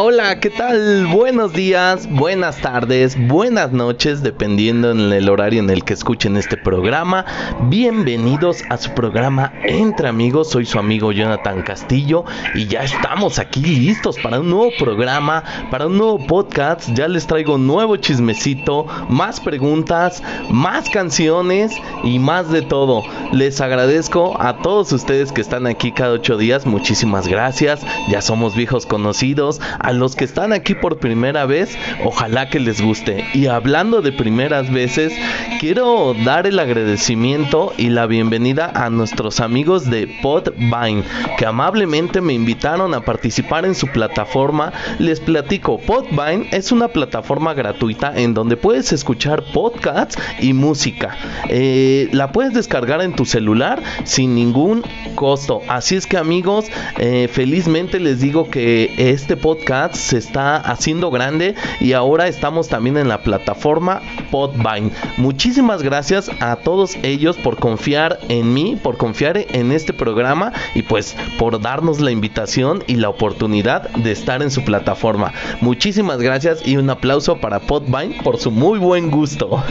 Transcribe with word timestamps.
Hola, 0.00 0.38
¿qué 0.38 0.48
tal? 0.48 1.08
Buenos 1.08 1.52
días, 1.52 2.08
buenas 2.08 2.58
tardes, 2.60 3.16
buenas 3.26 3.72
noches, 3.72 4.22
dependiendo 4.22 4.92
en 4.92 5.12
el 5.12 5.28
horario 5.28 5.58
en 5.58 5.70
el 5.70 5.82
que 5.82 5.92
escuchen 5.92 6.36
este 6.36 6.56
programa. 6.56 7.26
Bienvenidos 7.62 8.62
a 8.70 8.76
su 8.76 8.92
programa 8.92 9.52
Entre 9.64 10.06
Amigos. 10.06 10.50
Soy 10.50 10.66
su 10.66 10.78
amigo 10.78 11.10
Jonathan 11.10 11.62
Castillo 11.62 12.24
y 12.54 12.68
ya 12.68 12.84
estamos 12.84 13.40
aquí 13.40 13.60
listos 13.60 14.16
para 14.20 14.38
un 14.38 14.50
nuevo 14.50 14.70
programa, 14.78 15.42
para 15.68 15.88
un 15.88 15.98
nuevo 15.98 16.24
podcast. 16.24 16.88
Ya 16.94 17.08
les 17.08 17.26
traigo 17.26 17.58
nuevo 17.58 17.96
chismecito, 17.96 18.86
más 19.08 19.40
preguntas, 19.40 20.22
más 20.48 20.88
canciones 20.90 21.72
y 22.04 22.20
más 22.20 22.52
de 22.52 22.62
todo. 22.62 23.02
Les 23.32 23.60
agradezco 23.60 24.40
a 24.40 24.58
todos 24.58 24.92
ustedes 24.92 25.32
que 25.32 25.40
están 25.40 25.66
aquí 25.66 25.90
cada 25.90 26.12
ocho 26.12 26.36
días. 26.36 26.66
Muchísimas 26.66 27.26
gracias. 27.26 27.80
Ya 28.08 28.22
somos 28.22 28.54
viejos 28.54 28.86
conocidos 28.86 29.60
a 29.88 29.92
los 29.94 30.16
que 30.16 30.24
están 30.26 30.52
aquí 30.52 30.74
por 30.74 30.98
primera 30.98 31.46
vez, 31.46 31.74
ojalá 32.04 32.50
que 32.50 32.60
les 32.60 32.82
guste. 32.82 33.24
Y 33.32 33.46
hablando 33.46 34.02
de 34.02 34.12
primeras 34.12 34.70
veces, 34.70 35.14
quiero 35.60 36.14
dar 36.26 36.46
el 36.46 36.58
agradecimiento 36.58 37.72
y 37.78 37.88
la 37.88 38.04
bienvenida 38.06 38.70
a 38.74 38.90
nuestros 38.90 39.40
amigos 39.40 39.88
de 39.88 40.06
Podvine, 40.20 41.04
que 41.38 41.46
amablemente 41.46 42.20
me 42.20 42.34
invitaron 42.34 42.92
a 42.92 43.00
participar 43.00 43.64
en 43.64 43.74
su 43.74 43.86
plataforma. 43.86 44.74
Les 44.98 45.20
platico, 45.20 45.78
Podvine 45.78 46.48
es 46.50 46.70
una 46.70 46.88
plataforma 46.88 47.54
gratuita 47.54 48.12
en 48.14 48.34
donde 48.34 48.58
puedes 48.58 48.92
escuchar 48.92 49.42
podcasts 49.54 50.18
y 50.38 50.52
música. 50.52 51.16
Eh, 51.48 52.10
la 52.12 52.30
puedes 52.30 52.52
descargar 52.52 53.00
en 53.00 53.16
tu 53.16 53.24
celular 53.24 53.82
sin 54.04 54.34
ningún 54.34 54.84
costo. 55.14 55.62
Así 55.66 55.96
es 55.96 56.06
que 56.06 56.18
amigos, 56.18 56.66
eh, 56.98 57.30
felizmente 57.32 58.00
les 58.00 58.20
digo 58.20 58.50
que 58.50 58.92
este 58.98 59.34
podcast 59.38 59.77
se 59.92 60.18
está 60.18 60.56
haciendo 60.56 61.10
grande 61.10 61.54
y 61.80 61.92
ahora 61.92 62.26
estamos 62.26 62.68
también 62.68 62.96
en 62.96 63.08
la 63.08 63.22
plataforma 63.22 64.00
Podvine. 64.30 64.90
Muchísimas 65.16 65.82
gracias 65.82 66.30
a 66.40 66.56
todos 66.56 66.96
ellos 67.02 67.36
por 67.36 67.58
confiar 67.58 68.18
en 68.28 68.52
mí, 68.52 68.76
por 68.82 68.96
confiar 68.96 69.38
en 69.38 69.72
este 69.72 69.92
programa 69.92 70.52
y 70.74 70.82
pues 70.82 71.16
por 71.38 71.60
darnos 71.60 72.00
la 72.00 72.10
invitación 72.10 72.82
y 72.86 72.96
la 72.96 73.08
oportunidad 73.08 73.88
de 73.90 74.12
estar 74.12 74.42
en 74.42 74.50
su 74.50 74.64
plataforma. 74.64 75.32
Muchísimas 75.60 76.18
gracias 76.18 76.66
y 76.66 76.76
un 76.76 76.90
aplauso 76.90 77.38
para 77.40 77.60
Podvine 77.60 78.22
por 78.22 78.38
su 78.38 78.50
muy 78.50 78.78
buen 78.78 79.10
gusto. 79.10 79.62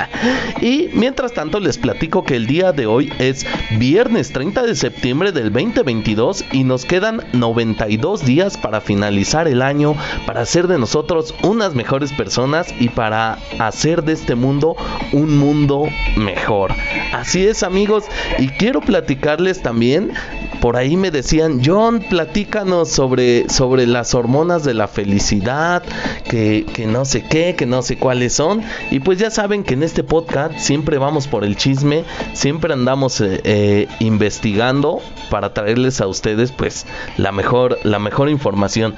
y 0.60 0.88
mientras 0.94 1.32
tanto 1.32 1.60
les 1.60 1.78
platico 1.78 2.24
que 2.24 2.36
el 2.36 2.46
día 2.46 2.72
de 2.72 2.86
hoy 2.86 3.12
es 3.18 3.46
viernes 3.78 4.32
30 4.32 4.62
de 4.62 4.74
septiembre 4.74 5.32
del 5.32 5.52
2022 5.52 6.44
y 6.52 6.64
nos 6.64 6.84
quedan 6.84 7.24
92 7.32 8.24
días 8.24 8.56
para 8.56 8.80
finalizar 8.80 9.48
el 9.50 9.62
año, 9.62 9.94
para 10.26 10.42
hacer 10.42 10.66
de 10.66 10.78
nosotros 10.78 11.34
unas 11.42 11.74
mejores 11.74 12.12
personas 12.12 12.74
y 12.78 12.88
para 12.88 13.38
hacer 13.58 14.04
de 14.04 14.12
este 14.12 14.34
mundo 14.34 14.76
un 15.12 15.38
mundo 15.38 15.88
mejor. 16.16 16.72
Así 17.12 17.46
es 17.46 17.62
amigos, 17.62 18.04
y 18.38 18.48
quiero 18.48 18.80
platicarles 18.80 19.62
también 19.62 20.12
por 20.60 20.76
ahí 20.76 20.96
me 20.96 21.10
decían, 21.10 21.62
John, 21.64 22.00
platícanos 22.00 22.90
sobre, 22.90 23.48
sobre 23.48 23.86
las 23.86 24.14
hormonas 24.14 24.62
de 24.62 24.74
la 24.74 24.88
felicidad, 24.88 25.82
que, 26.28 26.66
que, 26.74 26.86
no 26.86 27.06
sé 27.06 27.22
qué, 27.22 27.54
que 27.56 27.64
no 27.64 27.80
sé 27.80 27.96
cuáles 27.96 28.34
son. 28.34 28.62
Y 28.90 29.00
pues 29.00 29.18
ya 29.18 29.30
saben 29.30 29.64
que 29.64 29.74
en 29.74 29.82
este 29.82 30.04
podcast 30.04 30.58
siempre 30.58 30.98
vamos 30.98 31.28
por 31.28 31.44
el 31.44 31.56
chisme, 31.56 32.04
siempre 32.34 32.74
andamos 32.74 33.20
eh, 33.22 33.40
eh, 33.44 33.88
investigando 34.00 35.00
para 35.30 35.54
traerles 35.54 36.02
a 36.02 36.06
ustedes 36.06 36.52
pues 36.52 36.84
la 37.16 37.32
mejor, 37.32 37.78
la 37.82 37.98
mejor 37.98 38.28
información. 38.28 38.94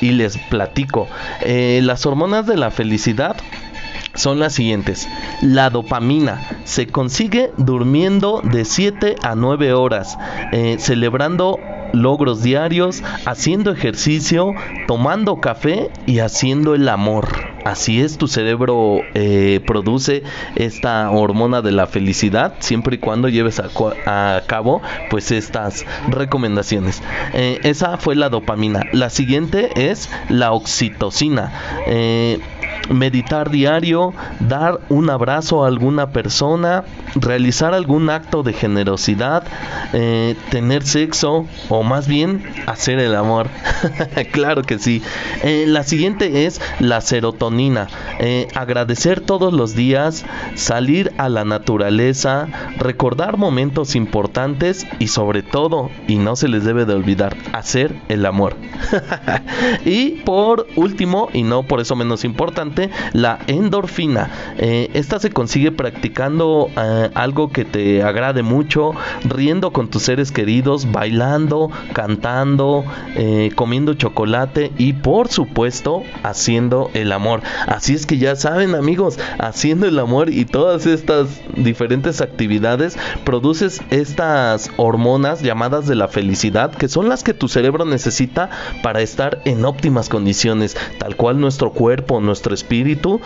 Y 0.00 0.12
les 0.12 0.38
platico, 0.38 1.08
eh, 1.42 1.80
las 1.82 2.06
hormonas 2.06 2.46
de 2.46 2.56
la 2.56 2.70
felicidad 2.70 3.36
son 4.14 4.38
las 4.38 4.54
siguientes. 4.54 5.08
La 5.40 5.70
dopamina 5.70 6.40
se 6.64 6.86
consigue 6.86 7.50
durmiendo 7.56 8.40
de 8.42 8.64
7 8.64 9.16
a 9.22 9.34
9 9.34 9.72
horas, 9.72 10.18
eh, 10.52 10.76
celebrando 10.78 11.58
logros 11.92 12.42
diarios, 12.42 13.02
haciendo 13.26 13.70
ejercicio, 13.72 14.52
tomando 14.86 15.40
café 15.40 15.90
y 16.06 16.20
haciendo 16.20 16.74
el 16.74 16.88
amor. 16.88 17.49
Así 17.64 18.00
es, 18.00 18.16
tu 18.16 18.26
cerebro 18.26 19.04
eh, 19.14 19.60
produce 19.66 20.22
esta 20.56 21.10
hormona 21.10 21.60
de 21.62 21.72
la 21.72 21.86
felicidad 21.86 22.54
siempre 22.60 22.96
y 22.96 22.98
cuando 22.98 23.28
lleves 23.28 23.60
a, 23.60 24.42
cabo 24.46 24.82
pues 25.10 25.30
estas 25.30 25.84
recomendaciones. 26.08 27.02
Eh, 27.34 27.60
esa 27.64 27.98
fue 27.98 28.16
la 28.16 28.28
dopamina. 28.28 28.86
La 28.92 29.10
siguiente 29.10 29.90
es 29.90 30.10
la 30.28 30.52
oxitocina 30.52 31.52
meditar 32.88 33.50
diario, 33.50 34.12
dar 34.40 34.80
un 34.88 35.10
abrazo 35.10 35.64
a 35.64 35.68
alguna 35.68 36.10
persona, 36.10 36.84
realizar 37.14 37.74
algún 37.74 38.10
acto 38.10 38.42
de 38.42 38.52
generosidad, 38.52 39.44
eh, 39.92 40.36
tener 40.50 40.84
sexo 40.84 41.46
o 41.68 41.82
más 41.82 42.08
bien 42.08 42.42
hacer 42.66 42.98
el 42.98 43.14
amor. 43.14 43.48
claro 44.32 44.62
que 44.62 44.78
sí. 44.78 45.02
Eh, 45.42 45.64
la 45.66 45.82
siguiente 45.82 46.46
es 46.46 46.60
la 46.78 47.00
serotonina. 47.00 47.88
Eh, 48.18 48.48
agradecer 48.54 49.20
todos 49.20 49.52
los 49.52 49.74
días, 49.74 50.24
salir 50.54 51.12
a 51.18 51.28
la 51.28 51.44
naturaleza, 51.44 52.48
recordar 52.78 53.36
momentos 53.36 53.94
importantes 53.96 54.86
y 54.98 55.08
sobre 55.08 55.42
todo, 55.42 55.90
y 56.06 56.16
no 56.16 56.36
se 56.36 56.48
les 56.48 56.64
debe 56.64 56.84
de 56.84 56.94
olvidar, 56.94 57.36
hacer 57.52 57.96
el 58.08 58.26
amor. 58.26 58.56
y 59.84 60.10
por 60.22 60.66
último, 60.76 61.28
y 61.32 61.42
no 61.42 61.62
por 61.62 61.80
eso 61.80 61.96
menos 61.96 62.24
importante, 62.24 62.69
la 63.12 63.38
endorfina. 63.46 64.30
Eh, 64.58 64.90
esta 64.94 65.18
se 65.18 65.30
consigue 65.30 65.72
practicando 65.72 66.68
eh, 66.76 67.10
algo 67.14 67.50
que 67.50 67.64
te 67.64 68.02
agrade 68.02 68.42
mucho, 68.42 68.92
riendo 69.24 69.72
con 69.72 69.88
tus 69.88 70.02
seres 70.02 70.32
queridos, 70.32 70.90
bailando, 70.90 71.70
cantando, 71.92 72.84
eh, 73.16 73.50
comiendo 73.54 73.94
chocolate 73.94 74.72
y 74.78 74.94
por 74.94 75.28
supuesto 75.28 76.02
haciendo 76.22 76.90
el 76.94 77.12
amor. 77.12 77.42
Así 77.66 77.94
es 77.94 78.06
que 78.06 78.18
ya 78.18 78.36
saben 78.36 78.74
amigos, 78.74 79.18
haciendo 79.38 79.86
el 79.86 79.98
amor 79.98 80.30
y 80.30 80.44
todas 80.44 80.86
estas 80.86 81.28
diferentes 81.56 82.20
actividades 82.20 82.98
produces 83.24 83.80
estas 83.90 84.70
hormonas 84.76 85.42
llamadas 85.42 85.86
de 85.86 85.94
la 85.94 86.08
felicidad 86.08 86.72
que 86.72 86.88
son 86.88 87.08
las 87.08 87.22
que 87.22 87.34
tu 87.34 87.48
cerebro 87.48 87.84
necesita 87.84 88.50
para 88.82 89.00
estar 89.00 89.42
en 89.44 89.64
óptimas 89.64 90.08
condiciones, 90.08 90.76
tal 90.98 91.16
cual 91.16 91.40
nuestro 91.40 91.72
cuerpo, 91.72 92.20
nuestro 92.20 92.54
espíritu 92.60 93.20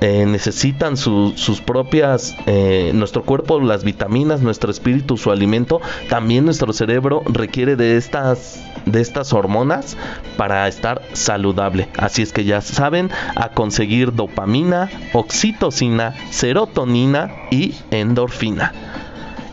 eh, 0.00 0.24
necesitan 0.26 0.96
sus 0.96 1.60
propias, 1.60 2.36
eh, 2.46 2.92
nuestro 2.94 3.22
cuerpo, 3.24 3.60
las 3.60 3.84
vitaminas, 3.84 4.40
nuestro 4.40 4.70
espíritu, 4.70 5.16
su 5.16 5.30
alimento, 5.30 5.80
también 6.08 6.44
nuestro 6.44 6.72
cerebro 6.72 7.22
requiere 7.26 7.76
de 7.76 7.96
estas, 7.96 8.60
de 8.86 9.00
estas 9.00 9.32
hormonas 9.32 9.96
para 10.36 10.66
estar 10.68 11.02
saludable. 11.12 11.88
Así 11.98 12.22
es 12.22 12.32
que 12.32 12.44
ya 12.44 12.60
saben, 12.60 13.10
a 13.36 13.50
conseguir 13.50 14.14
dopamina, 14.14 14.88
oxitocina, 15.12 16.14
serotonina 16.30 17.30
y 17.50 17.74
endorfina. 17.90 18.72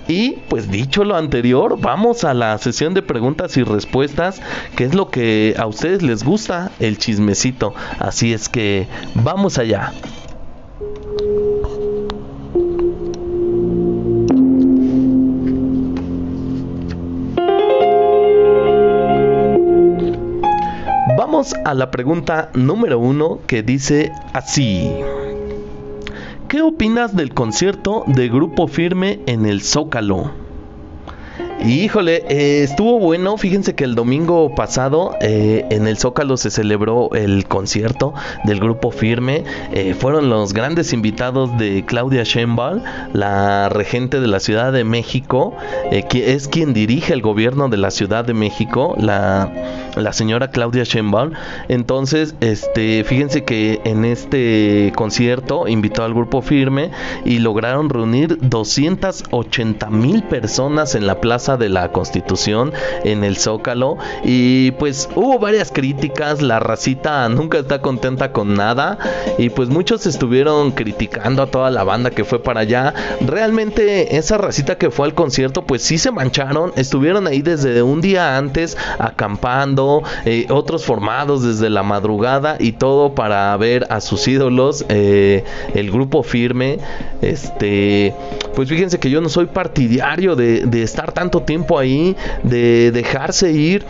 Y 0.07 0.33
pues 0.49 0.69
dicho 0.69 1.03
lo 1.03 1.15
anterior, 1.15 1.77
vamos 1.79 2.23
a 2.23 2.33
la 2.33 2.57
sesión 2.57 2.93
de 2.93 3.01
preguntas 3.01 3.57
y 3.57 3.63
respuestas, 3.63 4.41
que 4.75 4.83
es 4.83 4.93
lo 4.93 5.09
que 5.09 5.55
a 5.57 5.65
ustedes 5.65 6.03
les 6.03 6.23
gusta, 6.23 6.71
el 6.79 6.97
chismecito. 6.97 7.73
Así 7.99 8.33
es 8.33 8.49
que 8.49 8.87
vamos 9.15 9.57
allá. 9.57 9.93
Vamos 21.17 21.55
a 21.65 21.73
la 21.73 21.89
pregunta 21.89 22.49
número 22.53 22.99
uno 22.99 23.39
que 23.47 23.63
dice 23.63 24.11
así. 24.33 24.91
¿Qué 26.47 26.62
opinas 26.62 27.15
del 27.15 27.33
concierto 27.33 28.03
de 28.06 28.30
Grupo 28.30 28.68
Firme 28.68 29.19
en 29.25 29.47
el 29.47 29.63
Zócalo? 29.63 30.31
Híjole, 31.65 32.24
eh, 32.30 32.62
estuvo 32.63 33.00
bueno. 33.00 33.38
Fíjense 33.38 33.74
que 33.74 33.83
el 33.83 33.95
domingo 33.95 34.53
pasado 34.53 35.15
eh, 35.21 35.65
en 35.71 35.88
el 35.88 35.97
Zócalo 35.97 36.38
se 36.38 36.51
celebró 36.51 37.09
el 37.13 37.47
concierto 37.47 38.13
del 38.44 38.59
grupo 38.59 38.92
Firme. 38.92 39.44
Eh, 39.71 39.95
fueron 39.97 40.30
los 40.30 40.53
grandes 40.53 40.94
invitados 40.94 41.57
de 41.57 41.83
Claudia 41.83 42.24
Sheinbaum, 42.24 42.83
la 43.13 43.69
regente 43.69 44.19
de 44.19 44.27
la 44.27 44.39
Ciudad 44.39 44.71
de 44.71 44.83
México, 44.83 45.56
que 46.09 46.33
es 46.33 46.48
quien 46.48 46.74
dirige 46.74 47.13
el 47.13 47.24
gobierno 47.24 47.69
de 47.69 47.77
la 47.77 47.89
Ciudad 47.89 48.24
de 48.24 48.36
México, 48.36 48.94
la, 49.00 49.51
la 49.95 50.13
señora 50.13 50.50
Claudia 50.50 50.83
Sheinbaum. 50.83 51.31
Entonces, 51.68 52.36
este, 52.42 53.03
fíjense 53.03 53.44
que 53.44 53.81
en 53.83 54.06
este 54.06 54.92
concierto 54.95 55.68
invitó 55.68 56.03
al 56.03 56.13
grupo 56.13 56.42
Firme 56.42 56.92
y 57.24 57.39
lograron 57.39 57.89
reunir 57.89 58.38
280 58.42 59.89
mil 59.89 60.24
personas 60.24 60.95
en 60.95 61.07
la 61.07 61.21
plaza 61.21 61.57
de 61.57 61.69
la 61.69 61.92
Constitución 61.92 62.74
en 63.03 63.24
el 63.24 63.38
Zócalo 63.38 63.97
y 64.24 64.71
pues 64.71 65.09
hubo 65.15 65.39
varias 65.39 65.71
críticas, 65.71 66.41
la 66.41 66.59
racita 66.59 67.27
nunca 67.30 67.59
está 67.59 67.81
contenta 67.81 68.31
con 68.31 68.56
nada 68.56 68.98
y 69.38 69.50
pues 69.50 69.69
muchos 69.69 70.06
estuvieron 70.06 70.71
criticando 70.71 71.44
a 71.44 71.48
toda 71.48 71.69
la 71.69 71.83
banda 71.83 72.12
que 72.12 72.25
fue 72.25 72.41
para 72.41 72.62
allá. 72.62 72.94
Realmente 73.21 74.18
esa 74.18 74.38
racita 74.38 74.77
que 74.77 74.91
fue 74.91 75.07
al 75.07 75.13
concierto 75.13 75.65
pues 75.65 75.81
sí 75.81 75.98
se 75.98 76.12
mancharon, 76.12 76.71
estuvieron 76.75 77.27
ahí 77.27 77.41
desde 77.41 77.81
un 77.81 78.01
día 78.01 78.38
antes 78.38 78.77
acampando, 79.00 79.84
eh, 80.25 80.47
otros 80.49 80.85
formados 80.85 81.43
desde 81.43 81.69
la 81.69 81.83
madrugada 81.83 82.57
y 82.59 82.73
todo 82.73 83.15
para 83.15 83.55
ver 83.57 83.87
a 83.89 84.01
sus 84.01 84.27
ídolos, 84.27 84.85
eh, 84.89 85.43
el 85.73 85.91
grupo 85.91 86.23
firme, 86.23 86.79
este, 87.21 88.13
pues 88.55 88.69
fíjense 88.69 88.99
que 88.99 89.09
yo 89.09 89.21
no 89.21 89.29
soy 89.29 89.45
partidario 89.47 90.35
de, 90.35 90.65
de 90.65 90.83
estar 90.83 91.11
tanto 91.11 91.41
tiempo 91.41 91.79
ahí, 91.79 92.15
de 92.43 92.91
dejarse 92.91 93.51
ir. 93.51 93.85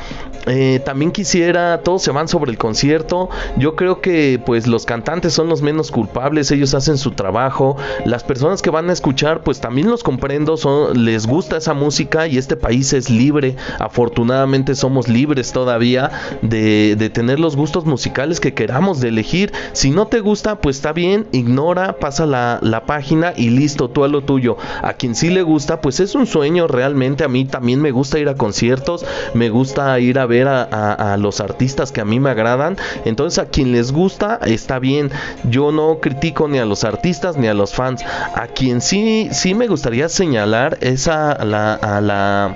Eh, 0.48 0.80
también 0.86 1.12
quisiera, 1.12 1.82
todos 1.82 2.04
se 2.04 2.12
van 2.12 2.28
sobre 2.28 2.52
el 2.52 2.58
concierto. 2.58 3.30
Yo 3.58 3.76
creo 3.76 4.02
que 4.02 4.40
pues 4.46 4.68
los 4.68 4.86
cantantes 4.86 5.34
son 5.34 5.50
los 5.50 5.62
menos 5.62 5.92
culpables, 5.92 6.52
ellos 6.52 6.74
hacen 6.74 6.98
su 6.98 7.12
trabajo. 7.12 7.78
Las 8.06 8.24
personas 8.24 8.62
que 8.62 8.70
van 8.70 8.90
a 8.90 8.94
escuchar, 8.94 9.42
pues 9.42 9.60
también 9.60 9.90
los 9.90 10.04
comprendo, 10.04 10.58
son, 10.58 11.06
les 11.06 11.26
gusta 11.28 11.58
esa 11.58 11.74
música 11.74 12.28
y 12.28 12.38
este 12.38 12.56
país 12.56 12.94
es 12.94 13.10
libre. 13.10 13.56
Afortunadamente 13.80 14.76
somos 14.76 15.08
libres 15.08 15.52
todavía 15.52 16.12
de, 16.42 16.96
de 16.98 17.10
tener 17.10 17.40
los 17.40 17.56
gustos 17.56 17.86
musicales 17.86 18.40
que 18.40 18.54
queramos, 18.54 19.00
de 19.00 19.10
elegir. 19.10 19.52
Si 19.74 19.92
no 19.92 20.08
te 20.08 20.20
gusta, 20.20 20.62
pues 20.62 20.78
está 20.78 20.94
bien, 20.94 21.28
ignora, 21.32 21.98
pasa 21.98 22.26
la, 22.26 22.60
la 22.62 22.86
página 22.86 23.34
y 23.36 23.50
listo, 23.50 23.90
tú 23.90 24.04
a 24.04 24.08
lo 24.08 24.22
tuyo. 24.22 24.58
A 24.82 24.94
quien 24.94 25.16
sí 25.16 25.30
le 25.30 25.42
gusta, 25.42 25.82
pues 25.82 26.00
es 26.00 26.16
un 26.16 26.28
sueño 26.28 26.68
realmente. 26.68 27.24
A 27.24 27.28
mí 27.28 27.46
también 27.46 27.82
me 27.82 27.92
gusta 27.92 28.20
ir 28.20 28.30
a 28.30 28.36
conciertos, 28.36 29.06
me 29.34 29.50
gusta 29.50 30.00
ir 30.00 30.20
a 30.20 30.26
ver 30.26 30.35
a, 30.44 31.16
los 31.20 31.40
artistas 31.40 31.92
que 31.92 32.02
a 32.02 32.06
mí 32.06 32.20
me 32.20 32.30
agradan. 32.30 32.78
Entonces 33.06 33.40
a 33.40 33.48
quien 33.48 33.72
les 33.72 33.92
gusta 33.92 34.40
está 34.46 34.80
bien. 34.80 35.12
Yo 35.50 35.72
no 35.72 36.00
critico 36.00 36.48
ni 36.48 36.60
a 36.60 36.66
los 36.66 36.84
artistas 36.84 37.38
ni 37.38 37.48
a 37.48 37.54
los 37.54 37.74
fans. 37.74 38.04
A 38.34 38.48
quien 38.48 38.82
sí, 38.82 39.30
sí 39.32 39.54
me 39.54 39.68
gustaría 39.68 40.10
señalar 40.10 40.78
es 40.82 41.08
a 41.08 41.44
la, 41.44 41.76
a 41.76 42.02
la 42.02 42.56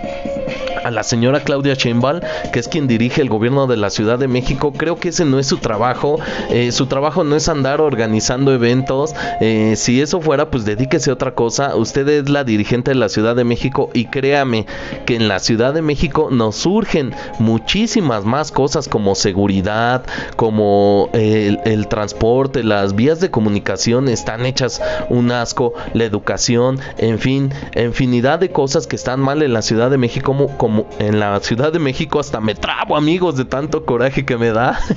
a 0.89 0.91
la 0.91 1.03
señora 1.03 1.41
Claudia 1.41 1.75
Sheinbaum, 1.75 2.19
que 2.51 2.59
es 2.59 2.68
quien 2.68 2.88
dirige 2.88 3.21
el 3.21 3.30
gobierno 3.30 3.68
de 3.68 3.77
la 3.77 3.91
Ciudad 3.91 4.18
de 4.18 4.27
México. 4.27 4.74
Creo 4.75 4.97
que 4.97 5.09
ese 5.09 5.24
no 5.24 5.38
es 5.38 5.45
su 5.45 5.57
trabajo. 5.57 6.19
Eh, 6.50 6.71
su 6.71 6.88
trabajo 6.88 7.24
no 7.24 7.36
es 7.36 7.47
andar 7.47 7.80
organizando 7.80 8.51
eventos. 8.51 9.13
Eh, 9.39 9.75
si 9.77 10.01
eso 10.01 10.19
fuera, 10.19 10.50
pues 10.50 10.65
dedíquese 10.65 11.12
a 11.12 11.13
otra 11.13 11.36
cosa. 11.36 11.75
Usted 11.75 12.07
es 12.09 12.30
la 12.30 12.44
dirigente 12.44 12.91
de 12.91 12.95
la 12.95 13.07
Ciudad 13.07 13.36
de 13.36 13.44
México 13.44 13.91
y 13.94 14.06
créame 14.06 14.65
que 15.06 15.15
en 15.15 15.27
la 15.27 15.38
Ciudad 15.38 15.75
de 15.75 15.83
México 15.83 16.30
nos 16.31 16.56
surgen 16.56 17.13
muchísimas 17.38 18.25
más 18.25 18.51
cosas 18.51 18.88
como 18.88 19.13
seguridad, 19.13 20.03
como 20.38 21.09
el, 21.13 21.59
el 21.65 21.88
transporte, 21.88 22.63
las 22.63 22.95
vías 22.95 23.19
de 23.19 23.30
comunicación 23.30 24.09
están 24.09 24.44
hechas 24.45 24.81
un 25.09 25.31
asco, 25.31 25.74
la 25.94 26.06
educación, 26.06 26.80
en 26.97 27.19
fin, 27.19 27.53
infinidad 27.75 28.39
de 28.39 28.50
cosas 28.50 28.88
que 28.88 28.95
están 28.95 29.19
mal 29.19 29.44
en 29.44 29.53
la 29.53 29.62
Ciudad 29.62 29.92
de 29.92 29.97
México 29.97 30.50
como 30.57 30.79
en 31.00 31.20
la 31.20 31.40
Ciudad 31.40 31.72
de 31.72 31.80
México 31.80 32.20
hasta 32.20 32.40
me 32.40 32.56
trabo 32.56 32.96
amigos 32.96 33.36
de 33.36 33.46
tanto 33.46 33.86
coraje 33.86 34.26
que 34.26 34.38
me 34.38 34.52
da. 34.52 34.80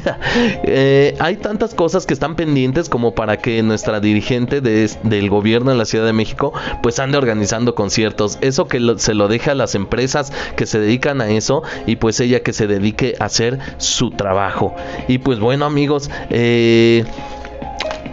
Eh, 0.64 1.14
hay 1.18 1.36
tantas 1.36 1.74
cosas 1.74 2.06
que 2.06 2.14
están 2.14 2.36
pendientes 2.36 2.88
como 2.88 3.14
para 3.14 3.38
que 3.38 3.62
nuestra 3.62 4.00
dirigente 4.00 4.60
de, 4.60 4.90
del 5.02 5.28
gobierno 5.28 5.72
en 5.72 5.78
la 5.78 5.84
Ciudad 5.84 6.06
de 6.06 6.12
México 6.12 6.52
pues 6.82 6.98
ande 6.98 7.18
organizando 7.18 7.74
conciertos. 7.74 8.38
Eso 8.40 8.66
que 8.66 8.80
se 8.98 9.14
lo 9.14 9.28
deja 9.28 9.52
a 9.52 9.54
las 9.54 9.74
empresas 9.74 10.32
que 10.56 10.66
se 10.66 10.78
dedican 10.78 11.20
a 11.20 11.28
eso 11.28 11.62
y 11.86 11.96
pues 11.96 12.20
ella 12.20 12.40
que 12.40 12.52
se 12.52 12.66
dedique 12.66 13.14
a 13.18 13.24
hacer 13.24 13.58
su 13.78 14.10
trabajo. 14.10 14.74
Y 15.08 15.18
pues 15.18 15.38
bueno 15.38 15.64
amigos, 15.64 16.10
eh, 16.30 17.04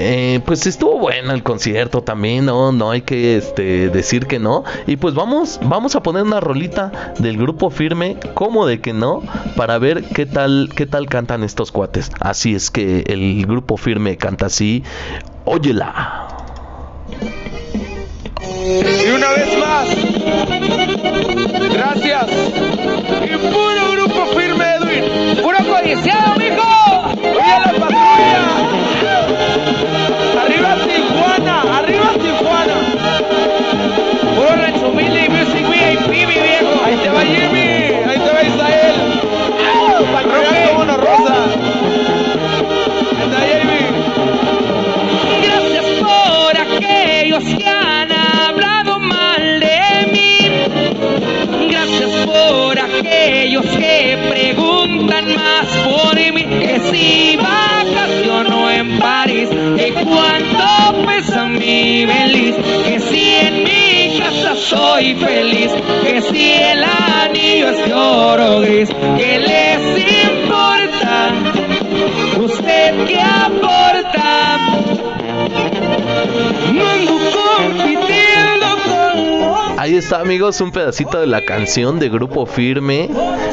eh, 0.02 0.40
pues 0.46 0.66
estuvo 0.66 0.98
bueno 0.98 1.34
el 1.34 1.44
concierto 1.44 2.02
también, 2.02 2.46
no, 2.46 2.72
no 2.72 2.90
hay 2.90 3.02
que 3.02 3.36
este, 3.36 3.90
decir 3.90 4.28
que 4.28 4.40
no. 4.40 4.64
Y 4.88 4.96
pues 4.96 5.14
vamos, 5.14 5.60
vamos 5.62 5.98
a 5.98 6.02
poner 6.02 6.24
una 6.24 6.40
rolita 6.40 7.14
del 7.20 7.38
grupo 7.38 7.70
firme, 7.70 8.16
como 8.34 8.66
de 8.66 8.80
que 8.80 8.94
no, 8.94 9.22
para 9.58 9.78
ver 9.78 10.06
qué 10.06 10.26
tal, 10.26 10.70
qué 10.74 10.86
tal 10.86 11.10
cantan 11.10 11.44
estos 11.44 11.74
cuates. 11.74 12.12
Así 12.22 12.56
es 12.56 12.72
que 12.72 13.04
el 13.08 13.46
grupo 13.46 13.76
firme 13.76 14.16
canta 14.16 14.46
así, 14.46 14.84
óyela. 15.44 16.28
Y 18.42 19.10
una 19.12 19.32
vez 19.32 19.58
más, 19.60 19.90
gracias. 21.74 22.26
Y 23.26 23.38
puro 23.52 23.92
grupo 23.92 24.26
firme, 24.40 24.66
Edwin. 24.76 25.44
Puro 25.44 25.58
codiciado, 25.58 26.38
mijo. 26.38 26.64
Oye 27.22 27.60
la 27.66 27.74
patrulla. 27.80 28.79
Feliz, 65.16 65.72
que 66.04 66.22
si 66.22 66.52
el 66.54 66.84
anillo 66.84 67.70
es 67.70 67.86
de 67.86 67.94
oro 67.94 68.62
gris, 68.62 68.90
que 69.18 69.40
les 69.40 69.80
importa. 70.24 71.32
¿Usted 72.40 73.06
qué 73.08 73.22
aporta? 73.22 74.58
No 76.74 76.88
ando 76.88 77.14
compitiendo 77.14 78.68
con 78.86 79.80
Ahí 79.80 79.96
está 79.96 80.20
amigos, 80.20 80.60
un 80.62 80.72
pedacito 80.72 81.20
de 81.20 81.28
la 81.28 81.46
canción 81.46 82.00
de 82.00 82.10
Grupo 82.10 82.46
Firme. 82.46 83.10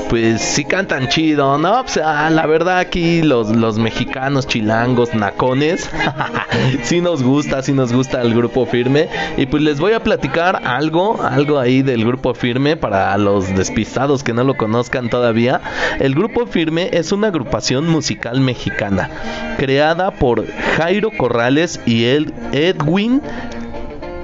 Pues 0.08 0.40
sí 0.40 0.64
cantan 0.64 1.08
chido, 1.08 1.58
¿no? 1.58 1.80
O 1.80 1.88
sea, 1.88 2.30
la 2.30 2.46
verdad 2.46 2.78
aquí 2.78 3.22
los, 3.22 3.50
los 3.50 3.78
mexicanos 3.78 4.46
chilangos, 4.46 5.14
nacones, 5.14 5.90
sí 6.82 7.00
nos 7.00 7.22
gusta, 7.22 7.62
sí 7.62 7.72
nos 7.72 7.92
gusta 7.92 8.22
el 8.22 8.34
Grupo 8.34 8.66
Firme. 8.66 9.08
Y 9.36 9.46
pues 9.46 9.62
les 9.62 9.80
voy 9.80 9.92
a 9.92 10.02
platicar 10.02 10.62
algo, 10.64 11.20
algo 11.22 11.58
ahí 11.58 11.82
del 11.82 12.04
Grupo 12.04 12.34
Firme 12.34 12.76
para 12.76 13.16
los 13.18 13.54
despistados 13.56 14.22
que 14.22 14.32
no 14.32 14.44
lo 14.44 14.56
conozcan 14.56 15.10
todavía. 15.10 15.60
El 15.98 16.14
Grupo 16.14 16.46
Firme 16.46 16.90
es 16.92 17.12
una 17.12 17.28
agrupación 17.28 17.88
musical 17.88 18.40
mexicana 18.40 19.10
creada 19.56 20.10
por 20.12 20.46
Jairo 20.76 21.10
Corrales 21.10 21.80
y 21.86 22.04
el 22.04 22.32
Edwin 22.52 23.22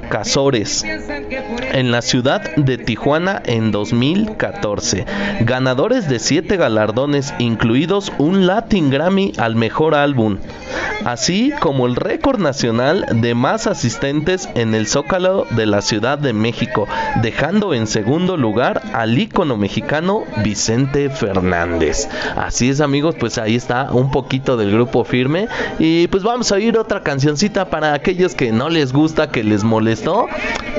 Casores. 0.09 0.85
En 1.73 1.91
la 1.91 2.03
ciudad 2.03 2.55
de 2.57 2.79
Tijuana 2.79 3.43
en 3.45 3.73
2014. 3.73 5.07
Ganadores 5.41 6.09
de 6.09 6.19
siete 6.19 6.57
galardones, 6.57 7.35
incluidos 7.39 8.13
un 8.19 8.47
Latin 8.47 8.91
Grammy 8.91 9.33
al 9.39 9.57
mejor 9.57 9.95
álbum, 9.95 10.39
así 11.05 11.53
como 11.61 11.87
el 11.87 11.97
récord 11.97 12.41
nacional 12.41 13.07
de 13.13 13.35
más 13.35 13.67
asistentes 13.67 14.49
en 14.55 14.75
el 14.75 14.87
Zócalo 14.87 15.47
de 15.51 15.67
la 15.67 15.83
Ciudad 15.83 16.19
de 16.19 16.33
México, 16.33 16.87
dejando 17.23 17.75
en 17.75 17.87
segundo 17.87 18.37
lugar 18.37 18.83
al 18.93 19.19
ícono 19.19 19.57
mexicano 19.57 20.25
Vicente 20.45 21.11
Fernández. 21.11 22.09
Así 22.37 22.69
es 22.71 22.81
amigos, 22.81 23.17
pues 23.19 23.39
ahí 23.39 23.57
está 23.57 23.91
un 23.93 24.11
poquito 24.11 24.57
del 24.57 24.73
grupo 24.73 25.05
firme 25.05 25.49
y 25.79 26.07
pues 26.09 26.23
vamos 26.23 26.53
a 26.53 26.57
oír 26.57 26.77
otra 26.79 27.03
cancioncita 27.03 27.71
para 27.71 27.95
aquellos 27.95 28.35
que 28.35 28.53
no 28.53 28.69
les 28.69 28.93
gusta, 28.93 29.31
que 29.31 29.45
les 29.45 29.65
molestó, 29.65 30.27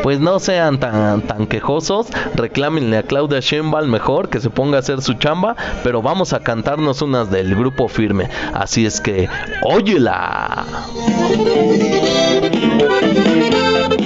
pues 0.03 0.19
no 0.19 0.39
sean 0.39 0.79
tan, 0.83 1.21
tan 1.21 1.47
quejosos, 1.47 2.07
reclámenle 2.35 2.97
a 2.97 3.03
Claudia 3.03 3.39
Sheinbaum 3.39 3.87
mejor 3.89 4.27
que 4.27 4.41
se 4.41 4.49
ponga 4.49 4.75
a 4.75 4.79
hacer 4.81 5.01
su 5.01 5.13
chamba, 5.13 5.55
pero 5.81 6.01
vamos 6.01 6.33
a 6.33 6.41
cantarnos 6.41 7.01
unas 7.01 7.31
del 7.31 7.55
grupo 7.55 7.87
firme. 7.87 8.27
Así 8.53 8.85
es 8.85 8.99
que, 8.99 9.29
óyela. 9.63 10.65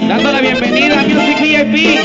Dando 0.07 0.31
la 0.31 0.39
bienvenida 0.39 0.99
a 0.99 1.03
Music 1.03 1.41
VIP, 1.41 1.97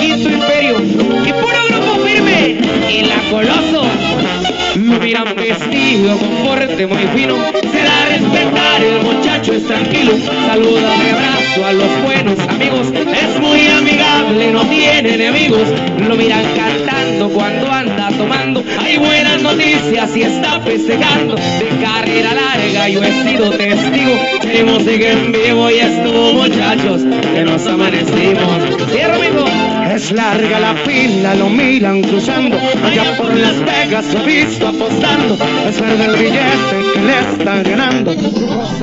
Quinto 0.00 0.30
Imperio 0.30 0.78
y 0.80 1.32
puro 1.32 1.58
grupo 1.68 2.04
firme 2.06 2.60
y 2.90 3.04
la 3.04 3.30
Coloso. 3.30 4.53
Lo 4.76 4.98
miran 4.98 5.34
vestido 5.36 6.18
con 6.18 6.28
porte 6.44 6.86
muy 6.86 7.06
fino, 7.14 7.36
se 7.36 7.82
da 7.82 8.06
respetar, 8.08 8.82
el 8.82 9.02
muchacho 9.02 9.52
es 9.52 9.66
tranquilo, 9.66 10.12
saluda 10.46 10.98
de 10.98 11.10
abrazo 11.10 11.64
a 11.64 11.72
los 11.72 12.02
buenos 12.02 12.38
amigos, 12.48 12.88
es 12.88 13.40
muy 13.40 13.68
amigable, 13.68 14.50
no 14.52 14.62
tiene 14.66 15.14
enemigos, 15.14 15.68
lo 16.06 16.16
miran 16.16 16.44
cantando 16.56 17.28
cuando 17.30 17.70
anda 17.70 18.08
tomando, 18.18 18.64
hay 18.80 18.96
buenas 18.98 19.42
noticias 19.42 20.16
y 20.16 20.22
está 20.22 20.60
festejando, 20.60 21.36
de 21.36 21.68
carrera 21.80 22.34
larga 22.34 22.88
yo 22.88 23.02
he 23.02 23.12
sido 23.22 23.50
testigo, 23.50 24.18
de 24.42 24.64
música 24.64 25.10
en 25.10 25.30
vivo 25.30 25.70
y 25.70 25.78
estuvo 25.78 26.32
muchachos, 26.32 27.02
que 27.32 27.44
nos 27.44 27.64
amanecimos. 27.66 28.90
Cierro 28.90 29.14
amigo. 29.14 29.83
Es 29.94 30.10
larga 30.10 30.58
la 30.58 30.74
fila, 30.74 31.36
lo 31.36 31.48
miran 31.48 32.02
cruzando, 32.02 32.56
allá 32.84 33.16
por 33.16 33.32
Las 33.32 33.60
Vegas 33.60 34.12
lo 34.12 34.24
visto 34.24 34.66
apostando, 34.66 35.34
es 35.68 35.80
verde 35.80 36.04
el 36.06 36.16
billete 36.16 36.92
que 36.92 37.00
le 37.00 37.18
está 37.20 37.62
ganando. 37.62 38.12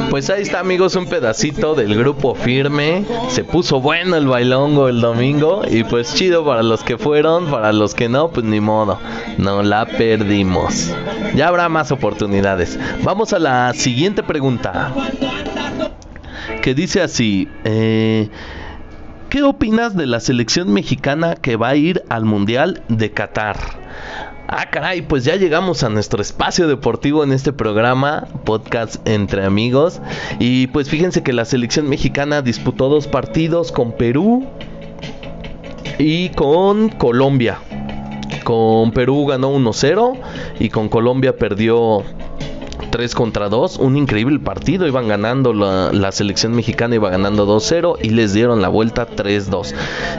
Pues 0.09 0.29
ahí 0.29 0.43
está 0.43 0.61
amigos 0.61 0.95
un 0.95 1.07
pedacito 1.07 1.75
del 1.75 1.95
grupo 1.95 2.33
firme. 2.33 3.03
Se 3.27 3.43
puso 3.43 3.81
bueno 3.81 4.15
el 4.15 4.25
bailongo 4.25 4.87
el 4.87 5.01
domingo 5.01 5.63
y 5.69 5.83
pues 5.83 6.13
chido 6.15 6.45
para 6.45 6.63
los 6.63 6.81
que 6.81 6.97
fueron, 6.97 7.51
para 7.51 7.73
los 7.73 7.93
que 7.93 8.07
no, 8.07 8.31
pues 8.31 8.45
ni 8.45 8.61
modo. 8.61 8.97
No 9.37 9.63
la 9.63 9.85
perdimos. 9.85 10.95
Ya 11.35 11.49
habrá 11.49 11.67
más 11.67 11.91
oportunidades. 11.91 12.79
Vamos 13.03 13.33
a 13.33 13.39
la 13.39 13.73
siguiente 13.73 14.23
pregunta. 14.23 14.93
Que 16.61 16.73
dice 16.73 17.01
así, 17.01 17.49
eh, 17.65 18.29
¿qué 19.31 19.43
opinas 19.43 19.95
de 19.95 20.07
la 20.07 20.19
selección 20.19 20.73
mexicana 20.73 21.35
que 21.35 21.55
va 21.55 21.69
a 21.69 21.75
ir 21.77 22.03
al 22.09 22.25
Mundial 22.25 22.83
de 22.89 23.11
Qatar? 23.11 23.55
Ah, 24.49 24.69
caray, 24.69 25.03
pues 25.03 25.23
ya 25.23 25.37
llegamos 25.37 25.83
a 25.83 25.89
nuestro 25.89 26.21
espacio 26.21 26.67
deportivo 26.67 27.23
en 27.23 27.31
este 27.31 27.53
programa, 27.53 28.27
podcast 28.43 29.07
entre 29.07 29.45
amigos. 29.45 30.01
Y 30.39 30.67
pues 30.67 30.89
fíjense 30.89 31.23
que 31.23 31.31
la 31.31 31.45
selección 31.45 31.87
mexicana 31.87 32.41
disputó 32.41 32.89
dos 32.89 33.07
partidos 33.07 33.71
con 33.71 33.93
Perú 33.93 34.45
y 35.97 36.27
con 36.31 36.89
Colombia. 36.89 37.59
Con 38.43 38.91
Perú 38.91 39.27
ganó 39.27 39.55
1-0 39.55 40.19
y 40.59 40.67
con 40.67 40.89
Colombia 40.89 41.37
perdió 41.37 42.03
3 42.91 43.15
contra 43.15 43.49
2, 43.49 43.77
un 43.77 43.97
increíble 43.97 44.37
partido, 44.39 44.85
iban 44.85 45.07
ganando 45.07 45.53
la, 45.53 46.11
selección 46.11 46.53
mexicana, 46.53 46.95
iba 46.95 47.09
ganando 47.09 47.47
2-0 47.47 47.97
y 48.03 48.09
les 48.09 48.33
dieron 48.33 48.61
la 48.61 48.67
vuelta 48.67 49.07
3-2. 49.07 49.73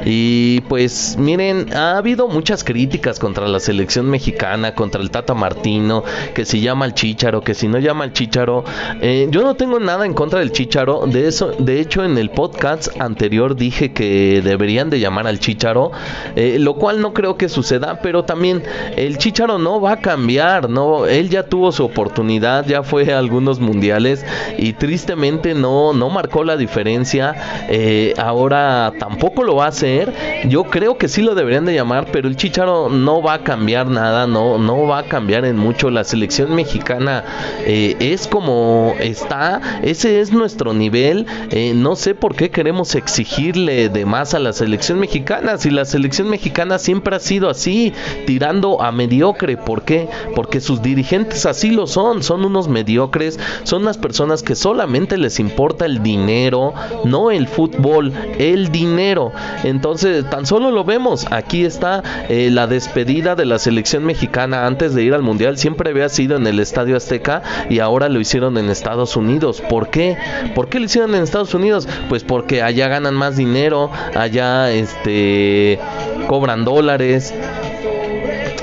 Y 0.06 0.60
pues 0.62 1.16
miren, 1.18 1.72
ha 1.74 1.98
habido 1.98 2.28
muchas 2.28 2.64
críticas 2.64 3.18
contra 3.18 3.46
la 3.46 3.60
selección 3.60 4.08
mexicana, 4.08 4.74
contra 4.74 5.02
el 5.02 5.10
Tata 5.10 5.34
Martino, 5.34 6.02
que 6.34 6.44
si 6.44 6.60
llama 6.60 6.86
al 6.86 6.94
Chicharo, 6.94 7.42
que 7.42 7.54
si 7.54 7.68
no 7.68 7.78
llama 7.78 8.04
al 8.04 8.12
Chicharo. 8.12 8.64
Eh, 9.00 9.28
yo 9.30 9.42
no 9.42 9.54
tengo 9.54 9.78
nada 9.78 10.06
en 10.06 10.14
contra 10.14 10.40
del 10.40 10.52
Chicharo, 10.52 11.06
de 11.06 11.28
eso, 11.28 11.52
de 11.58 11.80
hecho 11.80 12.04
en 12.04 12.16
el 12.16 12.30
podcast 12.30 12.88
anterior 13.00 13.54
dije 13.54 13.92
que 13.92 14.40
deberían 14.42 14.88
de 14.88 14.98
llamar 14.98 15.26
al 15.26 15.38
Chicharo, 15.38 15.92
eh, 16.36 16.56
lo 16.58 16.74
cual 16.74 17.00
no 17.00 17.12
creo 17.12 17.36
que 17.36 17.48
suceda, 17.48 18.00
pero 18.00 18.24
también 18.24 18.62
el 18.96 19.18
Chicharo 19.18 19.58
no 19.58 19.80
va 19.80 19.92
a 19.92 20.00
cambiar, 20.00 20.70
no, 20.70 21.06
él 21.06 21.28
ya 21.28 21.42
tuvo 21.44 21.70
su 21.70 21.84
oportunidad 21.84 22.61
ya 22.66 22.82
fue 22.82 23.12
a 23.12 23.18
algunos 23.18 23.60
mundiales 23.60 24.24
y 24.58 24.72
tristemente 24.74 25.54
no, 25.54 25.92
no 25.92 26.10
marcó 26.10 26.44
la 26.44 26.56
diferencia. 26.56 27.34
Eh, 27.68 28.14
ahora 28.18 28.92
tampoco 28.98 29.42
lo 29.42 29.56
va 29.56 29.66
a 29.66 29.68
hacer. 29.68 30.12
Yo 30.48 30.64
creo 30.64 30.98
que 30.98 31.08
sí 31.08 31.22
lo 31.22 31.34
deberían 31.34 31.64
de 31.64 31.74
llamar, 31.74 32.06
pero 32.12 32.28
el 32.28 32.36
Chicharo 32.36 32.88
no 32.88 33.22
va 33.22 33.34
a 33.34 33.38
cambiar 33.44 33.88
nada, 33.88 34.26
no, 34.26 34.58
no 34.58 34.86
va 34.86 34.98
a 34.98 35.02
cambiar 35.04 35.44
en 35.44 35.56
mucho. 35.56 35.90
La 35.90 36.04
selección 36.04 36.54
mexicana 36.54 37.24
eh, 37.64 37.96
es 38.00 38.26
como 38.26 38.94
está, 39.00 39.60
ese 39.82 40.20
es 40.20 40.32
nuestro 40.32 40.74
nivel. 40.74 41.26
Eh, 41.50 41.72
no 41.74 41.96
sé 41.96 42.14
por 42.14 42.34
qué 42.34 42.50
queremos 42.50 42.94
exigirle 42.94 43.88
de 43.88 44.06
más 44.06 44.34
a 44.34 44.38
la 44.38 44.52
selección 44.52 44.98
mexicana, 44.98 45.58
si 45.58 45.70
la 45.70 45.84
selección 45.84 46.28
mexicana 46.28 46.78
siempre 46.78 47.16
ha 47.16 47.20
sido 47.20 47.48
así, 47.48 47.92
tirando 48.26 48.82
a 48.82 48.92
mediocre. 48.92 49.56
¿Por 49.56 49.82
qué? 49.82 50.08
Porque 50.34 50.60
sus 50.60 50.82
dirigentes 50.82 51.46
así 51.46 51.70
lo 51.70 51.86
son, 51.86 52.22
son 52.22 52.44
mediocres, 52.68 53.38
son 53.64 53.82
unas 53.82 53.98
personas 53.98 54.42
que 54.42 54.54
solamente 54.54 55.18
les 55.18 55.40
importa 55.40 55.86
el 55.86 56.02
dinero, 56.02 56.74
no 57.04 57.30
el 57.30 57.48
fútbol, 57.48 58.12
el 58.38 58.70
dinero. 58.70 59.32
Entonces, 59.64 60.28
tan 60.28 60.46
solo 60.46 60.70
lo 60.70 60.84
vemos, 60.84 61.26
aquí 61.30 61.64
está 61.64 62.02
eh, 62.28 62.50
la 62.50 62.66
despedida 62.66 63.34
de 63.34 63.44
la 63.44 63.58
selección 63.58 64.04
mexicana 64.04 64.66
antes 64.66 64.94
de 64.94 65.02
ir 65.02 65.14
al 65.14 65.22
Mundial, 65.22 65.58
siempre 65.58 65.90
había 65.90 66.08
sido 66.08 66.36
en 66.36 66.46
el 66.46 66.60
Estadio 66.60 66.96
Azteca 66.96 67.42
y 67.70 67.78
ahora 67.78 68.08
lo 68.08 68.20
hicieron 68.20 68.58
en 68.58 68.70
Estados 68.70 69.16
Unidos. 69.16 69.62
¿Por 69.68 69.88
qué? 69.88 70.16
¿Por 70.54 70.68
qué 70.68 70.78
lo 70.78 70.86
hicieron 70.86 71.14
en 71.14 71.22
Estados 71.22 71.54
Unidos? 71.54 71.88
Pues 72.08 72.24
porque 72.24 72.62
allá 72.62 72.88
ganan 72.88 73.14
más 73.14 73.36
dinero, 73.36 73.90
allá 74.14 74.70
este 74.70 75.78
cobran 76.26 76.64
dólares 76.64 77.34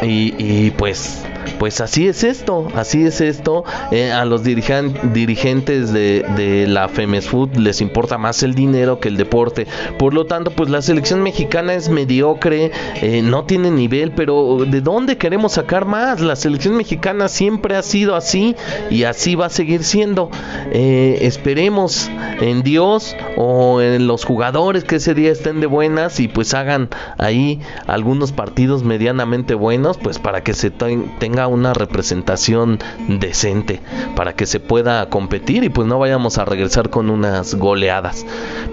y, 0.01 0.33
y 0.37 0.71
pues 0.71 1.23
pues 1.59 1.81
así 1.81 2.07
es 2.07 2.23
esto, 2.23 2.67
así 2.73 3.05
es 3.05 3.21
esto. 3.21 3.65
Eh, 3.91 4.11
a 4.11 4.25
los 4.25 4.43
dirigentes 4.43 5.91
de, 5.93 6.25
de, 6.35 6.65
la 6.67 6.87
Femes 6.87 7.27
Food 7.27 7.57
les 7.57 7.81
importa 7.81 8.17
más 8.17 8.41
el 8.43 8.55
dinero 8.55 8.99
que 8.99 9.09
el 9.09 9.17
deporte. 9.17 9.67
Por 9.97 10.13
lo 10.13 10.25
tanto, 10.25 10.51
pues 10.51 10.69
la 10.69 10.81
selección 10.81 11.21
mexicana 11.21 11.73
es 11.73 11.89
mediocre, 11.89 12.71
eh, 13.01 13.21
no 13.21 13.43
tiene 13.43 13.71
nivel, 13.71 14.11
pero 14.11 14.65
¿de 14.65 14.81
dónde 14.81 15.17
queremos 15.17 15.53
sacar 15.53 15.85
más? 15.85 16.21
La 16.21 16.37
selección 16.37 16.77
mexicana 16.77 17.27
siempre 17.27 17.75
ha 17.75 17.83
sido 17.83 18.15
así 18.15 18.55
y 18.89 19.03
así 19.03 19.35
va 19.35 19.47
a 19.47 19.49
seguir 19.49 19.83
siendo. 19.83 20.29
Eh, 20.71 21.19
esperemos 21.21 22.09
en 22.39 22.63
Dios 22.63 23.17
o 23.35 23.81
en 23.81 24.07
los 24.07 24.23
jugadores 24.23 24.85
que 24.85 24.95
ese 24.95 25.13
día 25.13 25.31
estén 25.31 25.59
de 25.59 25.67
buenas 25.67 26.21
y 26.21 26.29
pues 26.29 26.53
hagan 26.53 26.89
ahí 27.17 27.59
algunos 27.85 28.31
partidos 28.31 28.83
medianamente 28.83 29.55
buenos, 29.55 29.97
pues 29.97 30.19
para 30.19 30.41
que 30.41 30.53
se 30.53 30.71
tenga 30.71 31.48
una 31.49 31.73
representación 31.73 32.79
decente 33.07 33.81
para 34.15 34.33
que 34.33 34.45
se 34.45 34.59
pueda 34.59 35.09
competir 35.09 35.63
y 35.63 35.69
pues 35.69 35.87
no 35.87 35.99
vayamos 35.99 36.37
a 36.37 36.45
regresar 36.45 36.89
con 36.89 37.09
unas 37.09 37.55
goleadas. 37.55 38.25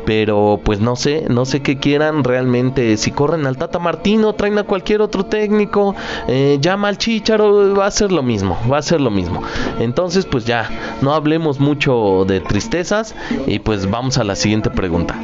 Pero 0.05 0.61
pues 0.65 0.81
no 0.81 0.97
sé, 0.97 1.25
no 1.29 1.45
sé 1.45 1.63
qué 1.63 1.79
quieran 1.79 2.25
realmente. 2.25 2.97
Si 2.97 3.11
corren 3.11 3.47
al 3.47 3.57
Tata 3.57 3.79
Martino, 3.79 4.35
traen 4.35 4.59
a 4.59 4.63
cualquier 4.63 5.01
otro 5.03 5.27
técnico, 5.27 5.95
eh, 6.29 6.59
llama 6.61 6.89
al 6.89 6.99
Chicharo, 6.99 7.75
va 7.75 7.87
a 7.87 7.91
ser 7.91 8.13
lo 8.13 8.23
mismo, 8.23 8.59
va 8.71 8.79
a 8.79 8.83
ser 8.83 9.01
lo 9.01 9.11
mismo. 9.11 9.43
Entonces 9.81 10.27
pues 10.27 10.45
ya, 10.45 10.71
no 11.03 11.15
hablemos 11.15 11.61
mucho 11.61 12.25
de 12.27 12.41
tristezas 12.41 13.15
y 13.47 13.59
pues 13.59 13.91
vamos 13.91 14.19
a 14.19 14.25
la 14.25 14.37
siguiente 14.37 14.71
pregunta. 14.71 15.17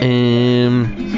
Eh, 0.00 1.17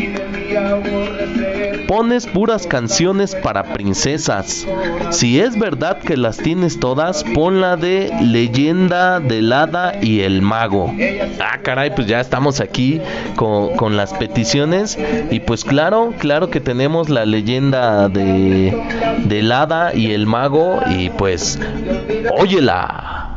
pones 2.00 2.26
puras 2.26 2.66
canciones 2.66 3.34
para 3.34 3.74
princesas. 3.74 4.66
Si 5.10 5.38
es 5.38 5.58
verdad 5.58 5.98
que 5.98 6.16
las 6.16 6.38
tienes 6.38 6.80
todas, 6.80 7.24
pon 7.34 7.60
la 7.60 7.76
de 7.76 8.10
Leyenda 8.22 9.20
del 9.20 9.52
Hada 9.52 9.98
y 10.00 10.20
el 10.20 10.40
Mago. 10.40 10.94
Ah, 11.38 11.58
caray, 11.62 11.94
pues 11.94 12.06
ya 12.06 12.18
estamos 12.18 12.60
aquí 12.60 13.02
con, 13.36 13.76
con 13.76 13.98
las 13.98 14.14
peticiones. 14.14 14.96
Y 15.30 15.40
pues 15.40 15.62
claro, 15.62 16.14
claro 16.18 16.48
que 16.48 16.60
tenemos 16.60 17.10
la 17.10 17.26
leyenda 17.26 18.08
de 18.08 18.74
del 19.18 19.52
Hada 19.52 19.94
y 19.94 20.12
el 20.12 20.26
Mago. 20.26 20.80
Y 20.88 21.10
pues, 21.10 21.60
óyela. 22.34 23.36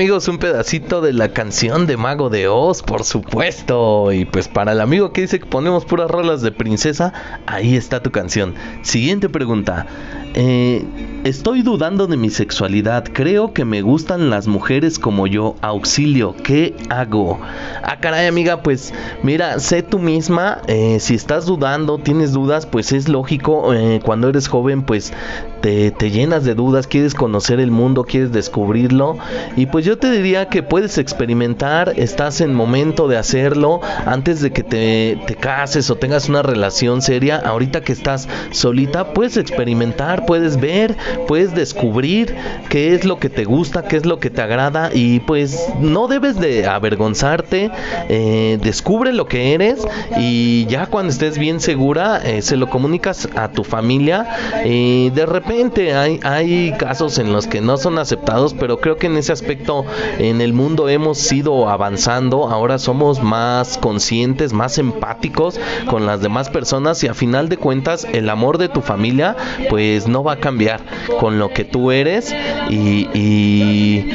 Amigos, 0.00 0.28
un 0.28 0.38
pedacito 0.38 1.02
de 1.02 1.12
la 1.12 1.34
canción 1.34 1.86
de 1.86 1.98
Mago 1.98 2.30
de 2.30 2.48
Oz, 2.48 2.82
por 2.82 3.04
supuesto. 3.04 4.12
Y 4.12 4.24
pues 4.24 4.48
para 4.48 4.72
el 4.72 4.80
amigo 4.80 5.12
que 5.12 5.20
dice 5.20 5.38
que 5.38 5.44
ponemos 5.44 5.84
puras 5.84 6.10
rolas 6.10 6.40
de 6.40 6.52
princesa, 6.52 7.12
ahí 7.44 7.76
está 7.76 8.02
tu 8.02 8.10
canción. 8.10 8.54
Siguiente 8.80 9.28
pregunta. 9.28 9.86
Eh, 10.32 10.84
estoy 11.24 11.60
dudando 11.60 12.06
de 12.06 12.16
mi 12.16 12.30
sexualidad. 12.30 13.04
Creo 13.12 13.52
que 13.52 13.66
me 13.66 13.82
gustan 13.82 14.30
las 14.30 14.46
mujeres 14.46 14.98
como 14.98 15.26
yo. 15.26 15.56
Auxilio, 15.60 16.34
¿qué 16.44 16.74
hago? 16.88 17.38
Ah, 17.82 17.98
caray, 18.00 18.26
amiga, 18.26 18.62
pues 18.62 18.94
mira, 19.22 19.58
sé 19.58 19.82
tú 19.82 19.98
misma. 19.98 20.62
Eh, 20.66 20.98
si 21.00 21.14
estás 21.14 21.44
dudando, 21.44 21.98
tienes 21.98 22.32
dudas, 22.32 22.64
pues 22.64 22.92
es 22.92 23.08
lógico. 23.08 23.74
Eh, 23.74 24.00
cuando 24.02 24.30
eres 24.30 24.48
joven, 24.48 24.82
pues 24.82 25.12
te, 25.60 26.10
llenas 26.10 26.44
de 26.44 26.54
dudas, 26.54 26.86
quieres 26.86 27.14
conocer 27.14 27.60
el 27.60 27.70
mundo, 27.70 28.04
quieres 28.04 28.32
descubrirlo. 28.32 29.18
Y 29.56 29.66
pues 29.66 29.84
yo 29.84 29.98
te 29.98 30.10
diría 30.10 30.48
que 30.48 30.62
puedes 30.62 30.98
experimentar, 30.98 31.92
estás 31.96 32.40
en 32.40 32.54
momento 32.54 33.08
de 33.08 33.16
hacerlo 33.16 33.80
antes 34.06 34.40
de 34.40 34.52
que 34.52 34.62
te, 34.62 35.18
te 35.26 35.34
cases 35.36 35.90
o 35.90 35.96
tengas 35.96 36.28
una 36.28 36.42
relación 36.42 37.02
seria. 37.02 37.36
Ahorita 37.36 37.82
que 37.82 37.92
estás 37.92 38.28
solita, 38.50 39.12
puedes 39.12 39.36
experimentar, 39.36 40.26
puedes 40.26 40.58
ver, 40.58 40.96
puedes 41.28 41.54
descubrir 41.54 42.34
qué 42.68 42.94
es 42.94 43.04
lo 43.04 43.18
que 43.18 43.28
te 43.28 43.44
gusta, 43.44 43.84
qué 43.84 43.96
es 43.96 44.06
lo 44.06 44.18
que 44.18 44.30
te 44.30 44.42
agrada. 44.42 44.90
Y 44.92 45.20
pues 45.20 45.68
no 45.80 46.08
debes 46.08 46.40
de 46.40 46.66
avergonzarte, 46.66 47.70
eh, 48.08 48.58
descubre 48.62 49.12
lo 49.12 49.26
que 49.26 49.54
eres 49.54 49.86
y 50.18 50.66
ya 50.66 50.86
cuando 50.86 51.12
estés 51.12 51.38
bien 51.38 51.60
segura, 51.60 52.20
eh, 52.24 52.42
se 52.42 52.56
lo 52.56 52.70
comunicas 52.70 53.28
a 53.36 53.48
tu 53.48 53.64
familia. 53.64 54.26
Eh, 54.64 55.10
de 55.14 55.26
repente 55.26 55.49
hay, 55.50 56.20
hay 56.22 56.72
casos 56.78 57.18
en 57.18 57.32
los 57.32 57.46
que 57.46 57.60
no 57.60 57.76
son 57.76 57.98
aceptados, 57.98 58.54
pero 58.54 58.80
creo 58.80 58.96
que 58.96 59.08
en 59.08 59.16
ese 59.16 59.32
aspecto 59.32 59.84
en 60.18 60.40
el 60.40 60.52
mundo 60.52 60.88
hemos 60.88 61.30
ido 61.32 61.68
avanzando, 61.68 62.48
ahora 62.48 62.78
somos 62.78 63.20
más 63.22 63.76
conscientes, 63.78 64.52
más 64.52 64.78
empáticos 64.78 65.58
con 65.88 66.06
las 66.06 66.20
demás 66.20 66.50
personas 66.50 67.02
y 67.02 67.08
a 67.08 67.14
final 67.14 67.48
de 67.48 67.56
cuentas 67.56 68.06
el 68.12 68.30
amor 68.30 68.58
de 68.58 68.68
tu 68.68 68.80
familia 68.80 69.36
pues 69.68 70.06
no 70.06 70.22
va 70.22 70.34
a 70.34 70.36
cambiar 70.36 70.80
con 71.18 71.38
lo 71.38 71.50
que 71.50 71.64
tú 71.64 71.90
eres 71.90 72.32
y, 72.70 74.08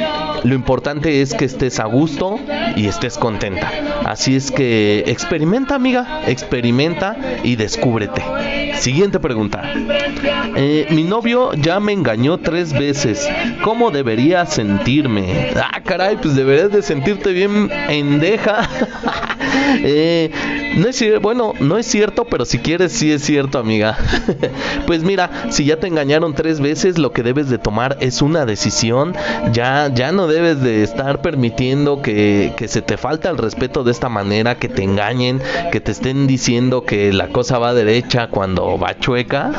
lo 0.44 0.54
importante 0.54 1.22
es 1.22 1.34
que 1.34 1.44
estés 1.44 1.80
a 1.80 1.86
gusto 1.86 2.38
y 2.76 2.86
estés 2.86 3.18
contenta. 3.18 3.72
Así 4.04 4.36
es 4.36 4.52
que 4.52 5.02
experimenta 5.06 5.74
amiga, 5.74 6.22
experimenta 6.26 7.16
y 7.42 7.56
descúbrete. 7.56 8.22
Siguiente 8.78 9.18
pregunta. 9.18 9.62
Eh, 10.54 10.86
mi 10.90 11.02
ya 11.56 11.80
me 11.80 11.92
engañó 11.92 12.38
tres 12.38 12.72
veces. 12.72 13.28
¿Cómo 13.64 13.90
debería 13.90 14.46
sentirme? 14.46 15.52
Ah, 15.56 15.80
caray, 15.84 16.16
pues 16.16 16.36
deberías 16.36 16.70
de 16.70 16.82
sentirte 16.82 17.32
bien 17.32 17.68
endeja. 17.88 18.68
eh, 19.82 20.30
no 20.76 20.88
es 20.88 20.96
cierto, 20.96 21.20
bueno, 21.20 21.54
no 21.58 21.78
es 21.78 21.86
cierto, 21.86 22.26
pero 22.26 22.44
si 22.44 22.58
quieres 22.58 22.92
sí 22.92 23.10
es 23.10 23.22
cierto, 23.22 23.58
amiga. 23.58 23.96
pues 24.86 25.02
mira, 25.02 25.30
si 25.50 25.64
ya 25.64 25.78
te 25.78 25.86
engañaron 25.86 26.34
tres 26.34 26.60
veces, 26.60 26.98
lo 26.98 27.12
que 27.12 27.22
debes 27.22 27.48
de 27.48 27.58
tomar 27.58 27.96
es 28.00 28.22
una 28.22 28.44
decisión. 28.44 29.14
Ya, 29.52 29.90
ya 29.94 30.12
no 30.12 30.26
debes 30.26 30.60
de 30.62 30.82
estar 30.82 31.22
permitiendo 31.22 32.02
que, 32.02 32.52
que 32.56 32.68
se 32.68 32.82
te 32.82 32.96
falte 32.96 33.28
el 33.28 33.38
respeto 33.38 33.84
de 33.84 33.92
esta 33.92 34.08
manera, 34.08 34.58
que 34.58 34.68
te 34.68 34.82
engañen, 34.82 35.40
que 35.72 35.80
te 35.80 35.92
estén 35.92 36.26
diciendo 36.26 36.84
que 36.84 37.12
la 37.12 37.28
cosa 37.28 37.58
va 37.58 37.72
derecha 37.72 38.28
cuando 38.28 38.78
va 38.78 38.98
chueca. 38.98 39.52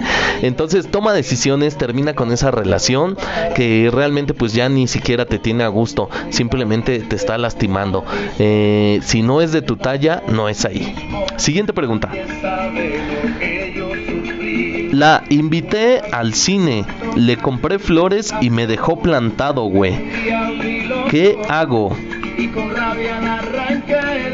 Entonces 0.42 0.90
toma 0.90 1.12
decisiones, 1.12 1.76
termina 1.76 2.14
con 2.14 2.32
esa 2.32 2.50
relación 2.50 3.16
que 3.54 3.90
realmente 3.92 4.34
pues 4.34 4.52
ya 4.52 4.68
ni 4.68 4.88
siquiera 4.88 5.24
te 5.26 5.38
tiene 5.38 5.64
a 5.64 5.68
gusto, 5.68 6.10
simplemente 6.30 6.98
te 6.98 7.16
está 7.16 7.38
lastimando. 7.38 8.04
Eh, 8.38 9.00
si 9.02 9.22
no 9.22 9.40
es 9.40 9.52
de 9.52 9.62
tu 9.62 9.76
talla, 9.76 10.22
no 10.28 10.48
es 10.48 10.63
ahí. 10.64 10.94
Siguiente 11.36 11.72
pregunta. 11.72 12.10
La 14.92 15.24
invité 15.28 16.00
al 16.12 16.34
cine, 16.34 16.84
le 17.16 17.36
compré 17.36 17.78
flores 17.78 18.32
y 18.40 18.50
me 18.50 18.66
dejó 18.66 19.00
plantado, 19.00 19.62
güey. 19.64 19.94
¿Qué 21.10 21.36
hago? 21.48 21.96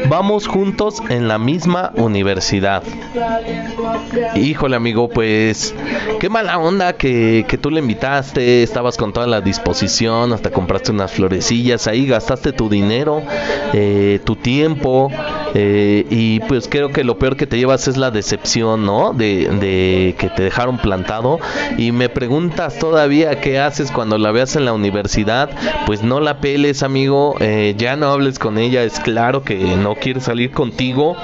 Vamos 0.09 0.47
juntos 0.47 1.01
en 1.09 1.27
la 1.27 1.37
misma 1.37 1.91
universidad. 1.95 2.83
Híjole 4.35 4.75
amigo, 4.75 5.09
pues 5.09 5.73
qué 6.19 6.29
mala 6.29 6.57
onda 6.57 6.93
que, 6.93 7.45
tú 7.61 7.69
le 7.69 7.79
invitaste, 7.79 8.63
estabas 8.63 8.97
con 8.97 9.13
toda 9.13 9.27
la 9.27 9.41
disposición, 9.41 10.33
hasta 10.33 10.51
compraste 10.51 10.91
unas 10.91 11.11
florecillas, 11.11 11.87
ahí 11.87 12.07
gastaste 12.07 12.51
tu 12.51 12.69
dinero, 12.69 13.21
eh, 13.73 14.19
tu 14.23 14.35
tiempo, 14.35 15.09
eh, 15.53 16.05
y 16.09 16.39
pues 16.41 16.67
creo 16.69 16.89
que 16.91 17.03
lo 17.03 17.17
peor 17.17 17.35
que 17.35 17.47
te 17.47 17.57
llevas 17.57 17.87
es 17.87 17.97
la 17.97 18.11
decepción, 18.11 18.85
¿no? 18.85 19.13
De, 19.13 19.47
de, 19.47 20.15
que 20.17 20.29
te 20.29 20.43
dejaron 20.43 20.77
plantado. 20.77 21.39
Y 21.77 21.91
me 21.91 22.09
preguntas 22.09 22.79
todavía 22.79 23.41
qué 23.41 23.59
haces 23.59 23.91
cuando 23.91 24.17
la 24.17 24.31
veas 24.31 24.55
en 24.55 24.65
la 24.65 24.73
universidad. 24.73 25.49
Pues 25.85 26.03
no 26.03 26.19
la 26.19 26.39
peles, 26.39 26.83
amigo. 26.83 27.35
Eh, 27.39 27.75
ya 27.77 27.95
no 27.95 28.07
hables 28.07 28.39
con 28.39 28.57
ella. 28.57 28.83
Es 28.83 28.99
claro 28.99 29.40
que 29.43 29.75
no 29.77 29.95
quiere 29.95 30.19
salir 30.19 30.51
contigo. 30.51 31.15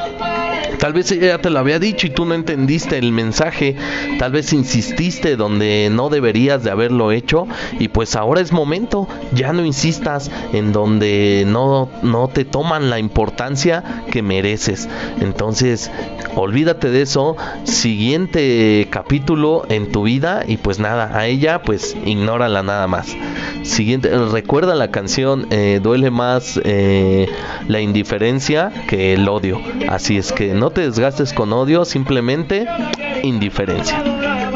Tal 0.79 0.93
vez 0.93 1.11
ella 1.11 1.39
te 1.39 1.49
lo 1.49 1.59
había 1.59 1.79
dicho 1.79 2.07
y 2.07 2.11
tú 2.11 2.25
no 2.25 2.35
entendiste 2.35 2.97
el 2.97 3.11
mensaje. 3.11 3.75
Tal 4.19 4.31
vez 4.31 4.53
insististe 4.53 5.35
donde 5.35 5.89
no 5.91 6.09
deberías 6.09 6.63
de 6.63 6.71
haberlo 6.71 7.11
hecho. 7.11 7.47
Y 7.79 7.87
pues 7.87 8.15
ahora 8.15 8.41
es 8.41 8.51
momento. 8.51 9.07
Ya 9.33 9.53
no 9.53 9.65
insistas 9.65 10.31
en 10.53 10.73
donde 10.73 11.45
no, 11.47 11.89
no 12.03 12.27
te 12.27 12.45
toman 12.45 12.89
la 12.89 12.99
importancia 12.99 14.03
que 14.11 14.21
mereces. 14.21 14.87
Entonces, 15.19 15.91
olvídate 16.35 16.89
de 16.89 17.01
eso. 17.01 17.35
Siguiente 17.63 18.87
capítulo 18.91 19.65
en 19.69 19.91
tu 19.91 20.03
vida. 20.03 20.43
Y 20.47 20.57
pues 20.57 20.79
nada, 20.79 21.17
a 21.17 21.27
ella 21.27 21.61
pues 21.63 21.95
ignórala 22.05 22.61
nada 22.63 22.87
más. 22.87 23.15
Siguiente, 23.63 24.09
recuerda 24.31 24.75
la 24.75 24.91
canción 24.91 25.47
eh, 25.49 25.79
Duele 25.83 26.09
más 26.09 26.59
eh, 26.63 27.27
la 27.67 27.81
indiferencia 27.81 28.71
que 28.87 29.13
el 29.13 29.27
odio. 29.27 29.59
Así 29.89 30.17
es 30.17 30.31
que 30.31 30.53
no 30.53 30.66
te 30.69 30.81
desgastes 30.81 31.33
con 31.33 31.53
odio, 31.53 31.85
simplemente 31.85 32.65
indiferencia. 33.23 34.03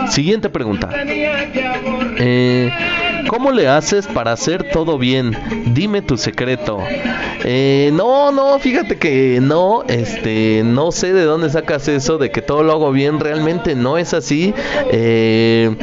Siguiente 0.10 0.50
pregunta. 0.50 0.90
Eh, 2.18 2.72
¿Cómo 3.28 3.52
le 3.52 3.68
haces 3.68 4.08
para 4.08 4.34
hacer 4.34 4.72
todo 4.72 4.98
bien? 4.98 5.38
Dime 5.74 6.02
tu 6.02 6.18
secreto. 6.18 6.80
Eh, 7.44 7.92
no, 7.94 8.32
no, 8.32 8.60
fíjate 8.60 8.98
que 8.98 9.40
no, 9.42 9.84
este, 9.88 10.64
no 10.66 10.92
sé 10.92 11.14
de 11.14 11.24
dónde 11.24 11.50
sacas 11.50 11.88
eso 11.88 12.18
de 12.18 12.30
que 12.30 12.42
todo 12.42 12.64
lo 12.64 12.74
hago 12.74 12.92
bien. 12.92 13.20
Realmente 13.20 13.76
no 13.76 13.98
es 13.98 14.14
así. 14.14 14.54
Eh, 14.92 15.76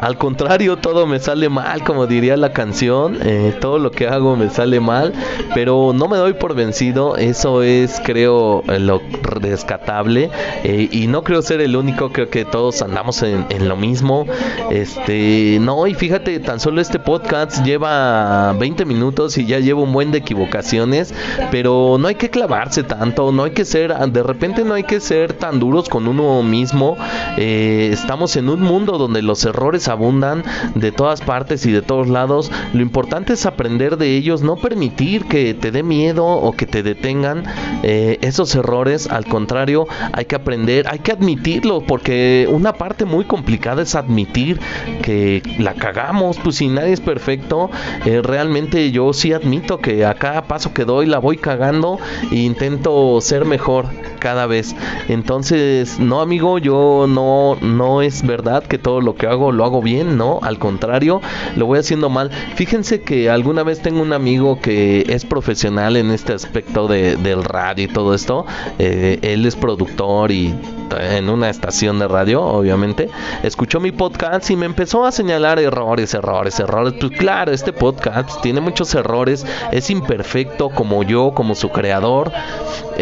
al 0.00 0.16
contrario, 0.16 0.78
todo 0.78 1.06
me 1.06 1.20
sale 1.20 1.50
mal, 1.50 1.84
como 1.84 2.06
diría 2.06 2.34
la 2.38 2.54
canción. 2.54 3.18
Eh, 3.22 3.54
todo 3.60 3.78
lo 3.78 3.90
que 3.90 4.08
hago 4.08 4.34
me 4.34 4.48
sale 4.48 4.80
mal, 4.80 5.12
pero 5.54 5.92
no 5.94 6.08
me 6.08 6.16
doy 6.16 6.32
por 6.32 6.54
vencido. 6.54 7.18
Eso 7.18 7.62
es, 7.62 8.00
creo, 8.02 8.64
lo 8.66 9.02
rescatable. 9.22 10.30
Eh, 10.64 10.88
y 10.90 11.06
no 11.06 11.22
creo 11.22 11.42
ser 11.42 11.60
el 11.60 11.76
único. 11.76 12.12
Creo 12.12 12.30
que 12.30 12.46
todos 12.46 12.80
andamos 12.80 13.22
en, 13.22 13.44
en, 13.50 13.68
lo 13.68 13.76
mismo. 13.76 14.24
Este, 14.70 15.58
no, 15.60 15.86
y 15.86 15.92
fíjate, 15.92 16.40
tan 16.40 16.60
solo 16.60 16.80
este 16.80 16.98
podcast 16.98 17.62
lleva 17.62 18.54
20 18.54 18.86
minutos 18.86 19.36
y 19.36 19.44
ya 19.44 19.58
llevo 19.58 19.82
un 19.82 19.92
buen 19.92 20.12
de 20.12 20.18
equivocaciones. 20.18 21.12
Pero 21.50 21.98
no 22.00 22.08
hay 22.08 22.14
que 22.14 22.30
clavarse 22.30 22.84
tanto. 22.84 23.32
No 23.32 23.44
hay 23.44 23.50
que 23.50 23.66
ser, 23.66 23.94
de 23.94 24.22
repente, 24.22 24.64
no 24.64 24.72
hay 24.72 24.84
que 24.84 24.98
ser 24.98 25.34
tan 25.34 25.60
duros 25.60 25.90
con 25.90 26.08
uno 26.08 26.42
mismo. 26.42 26.96
Eh, 27.36 27.90
estamos 27.92 28.36
en 28.36 28.48
un 28.48 28.62
mundo 28.62 28.96
donde 28.96 29.20
los 29.20 29.44
errores 29.44 29.89
abundan 29.90 30.42
de 30.74 30.92
todas 30.92 31.20
partes 31.20 31.66
y 31.66 31.72
de 31.72 31.82
todos 31.82 32.08
lados. 32.08 32.50
Lo 32.72 32.82
importante 32.82 33.34
es 33.34 33.46
aprender 33.46 33.96
de 33.96 34.16
ellos, 34.16 34.42
no 34.42 34.56
permitir 34.56 35.26
que 35.26 35.54
te 35.54 35.70
dé 35.70 35.82
miedo 35.82 36.26
o 36.26 36.52
que 36.52 36.66
te 36.66 36.82
detengan 36.82 37.44
eh, 37.82 38.18
esos 38.22 38.54
errores. 38.54 39.08
Al 39.10 39.26
contrario, 39.26 39.86
hay 40.12 40.24
que 40.24 40.36
aprender, 40.36 40.86
hay 40.88 41.00
que 41.00 41.12
admitirlo, 41.12 41.82
porque 41.82 42.48
una 42.50 42.72
parte 42.72 43.04
muy 43.04 43.24
complicada 43.24 43.82
es 43.82 43.94
admitir 43.94 44.60
que 45.02 45.42
la 45.58 45.74
cagamos. 45.74 46.38
Pues 46.38 46.56
si 46.56 46.68
nadie 46.68 46.92
es 46.92 47.00
perfecto, 47.00 47.70
eh, 48.04 48.20
realmente 48.22 48.90
yo 48.90 49.12
sí 49.12 49.32
admito 49.32 49.78
que 49.78 50.04
a 50.04 50.14
cada 50.14 50.42
paso 50.42 50.72
que 50.72 50.84
doy 50.84 51.06
la 51.06 51.18
voy 51.18 51.36
cagando 51.36 51.98
e 52.30 52.36
intento 52.36 53.20
ser 53.20 53.44
mejor 53.44 53.86
cada 54.18 54.46
vez. 54.46 54.74
Entonces, 55.08 55.98
no 55.98 56.20
amigo, 56.20 56.58
yo 56.58 57.06
no 57.08 57.56
no 57.60 58.02
es 58.02 58.26
verdad 58.26 58.62
que 58.64 58.78
todo 58.78 59.00
lo 59.00 59.14
que 59.14 59.26
hago 59.26 59.52
lo 59.52 59.64
hago 59.64 59.79
bien, 59.80 60.16
no, 60.16 60.40
al 60.42 60.58
contrario, 60.58 61.20
lo 61.56 61.66
voy 61.66 61.78
haciendo 61.78 62.08
mal. 62.08 62.30
Fíjense 62.54 63.02
que 63.02 63.30
alguna 63.30 63.62
vez 63.62 63.80
tengo 63.80 64.02
un 64.02 64.12
amigo 64.12 64.60
que 64.60 65.04
es 65.08 65.24
profesional 65.24 65.96
en 65.96 66.10
este 66.10 66.32
aspecto 66.32 66.88
de, 66.88 67.16
del 67.16 67.44
radio 67.44 67.84
y 67.84 67.88
todo 67.88 68.14
esto. 68.14 68.46
Eh, 68.78 69.18
él 69.22 69.46
es 69.46 69.56
productor 69.56 70.30
y 70.32 70.54
en 70.98 71.28
una 71.28 71.50
estación 71.50 71.98
de 71.98 72.08
radio, 72.08 72.42
obviamente, 72.42 73.08
escuchó 73.42 73.80
mi 73.80 73.92
podcast 73.92 74.50
y 74.50 74.56
me 74.56 74.66
empezó 74.66 75.04
a 75.04 75.12
señalar 75.12 75.58
errores, 75.58 76.14
errores, 76.14 76.58
errores. 76.58 76.94
Pues 76.98 77.12
claro, 77.12 77.52
este 77.52 77.72
podcast 77.72 78.40
tiene 78.42 78.60
muchos 78.60 78.94
errores, 78.94 79.46
es 79.72 79.90
imperfecto 79.90 80.70
como 80.70 81.02
yo, 81.02 81.32
como 81.34 81.54
su 81.54 81.70
creador. 81.70 82.32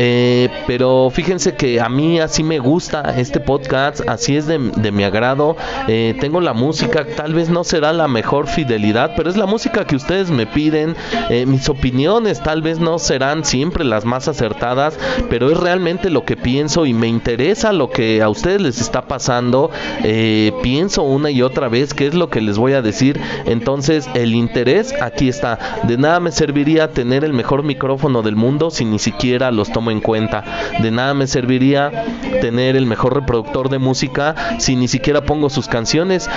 Eh, 0.00 0.48
pero 0.66 1.10
fíjense 1.12 1.54
que 1.54 1.80
a 1.80 1.88
mí 1.88 2.20
así 2.20 2.42
me 2.42 2.58
gusta 2.58 3.14
este 3.18 3.40
podcast, 3.40 4.00
así 4.08 4.36
es 4.36 4.46
de, 4.46 4.58
mi 4.58 5.04
agrado. 5.04 5.56
Eh, 5.88 6.16
tengo 6.20 6.40
la 6.40 6.52
música, 6.52 6.67
tal 7.16 7.34
vez 7.34 7.48
no 7.48 7.64
será 7.64 7.92
la 7.92 8.08
mejor 8.08 8.46
fidelidad, 8.46 9.12
pero 9.16 9.30
es 9.30 9.36
la 9.36 9.46
música 9.46 9.86
que 9.86 9.96
ustedes 9.96 10.30
me 10.30 10.46
piden. 10.46 10.96
Eh, 11.30 11.46
mis 11.46 11.68
opiniones 11.68 12.42
tal 12.42 12.62
vez 12.62 12.78
no 12.78 12.98
serán 12.98 13.44
siempre 13.44 13.84
las 13.84 14.04
más 14.04 14.28
acertadas, 14.28 14.98
pero 15.30 15.50
es 15.50 15.58
realmente 15.58 16.10
lo 16.10 16.24
que 16.24 16.36
pienso 16.36 16.86
y 16.86 16.94
me 16.94 17.08
interesa 17.08 17.72
lo 17.72 17.90
que 17.90 18.22
a 18.22 18.28
ustedes 18.28 18.60
les 18.60 18.80
está 18.80 19.02
pasando. 19.02 19.70
pienso 20.62 21.02
una 21.02 21.30
y 21.30 21.42
otra 21.42 21.68
vez 21.68 21.94
qué 21.94 22.06
es 22.06 22.14
lo 22.14 22.30
que 22.30 22.40
les 22.40 22.58
voy 22.58 22.72
a 22.72 22.82
decir. 22.82 23.20
Entonces 23.46 24.08
el 24.14 24.34
interés 24.34 24.94
aquí 25.00 25.28
está. 25.28 25.80
De 25.84 25.96
nada 25.96 26.20
me 26.20 26.32
serviría 26.32 26.92
tener 26.92 27.24
el 27.24 27.32
mejor 27.32 27.62
micrófono 27.62 28.22
del 28.22 28.36
mundo 28.36 28.70
si 28.70 28.84
ni 28.84 28.98
siquiera 28.98 29.50
los 29.50 29.70
tomo 29.72 29.90
en 29.90 30.00
cuenta. 30.00 30.44
De 30.80 30.90
nada 30.90 31.14
me 31.14 31.26
serviría 31.26 32.04
tener 32.40 32.76
el 32.76 32.86
mejor 32.86 33.14
reproductor 33.14 33.68
de 33.68 33.78
música 33.78 34.34
si 34.58 34.76
ni 34.76 34.88
siquiera 34.88 35.22
pongo 35.22 35.50
sus 35.50 35.68
canciones. 35.68 36.28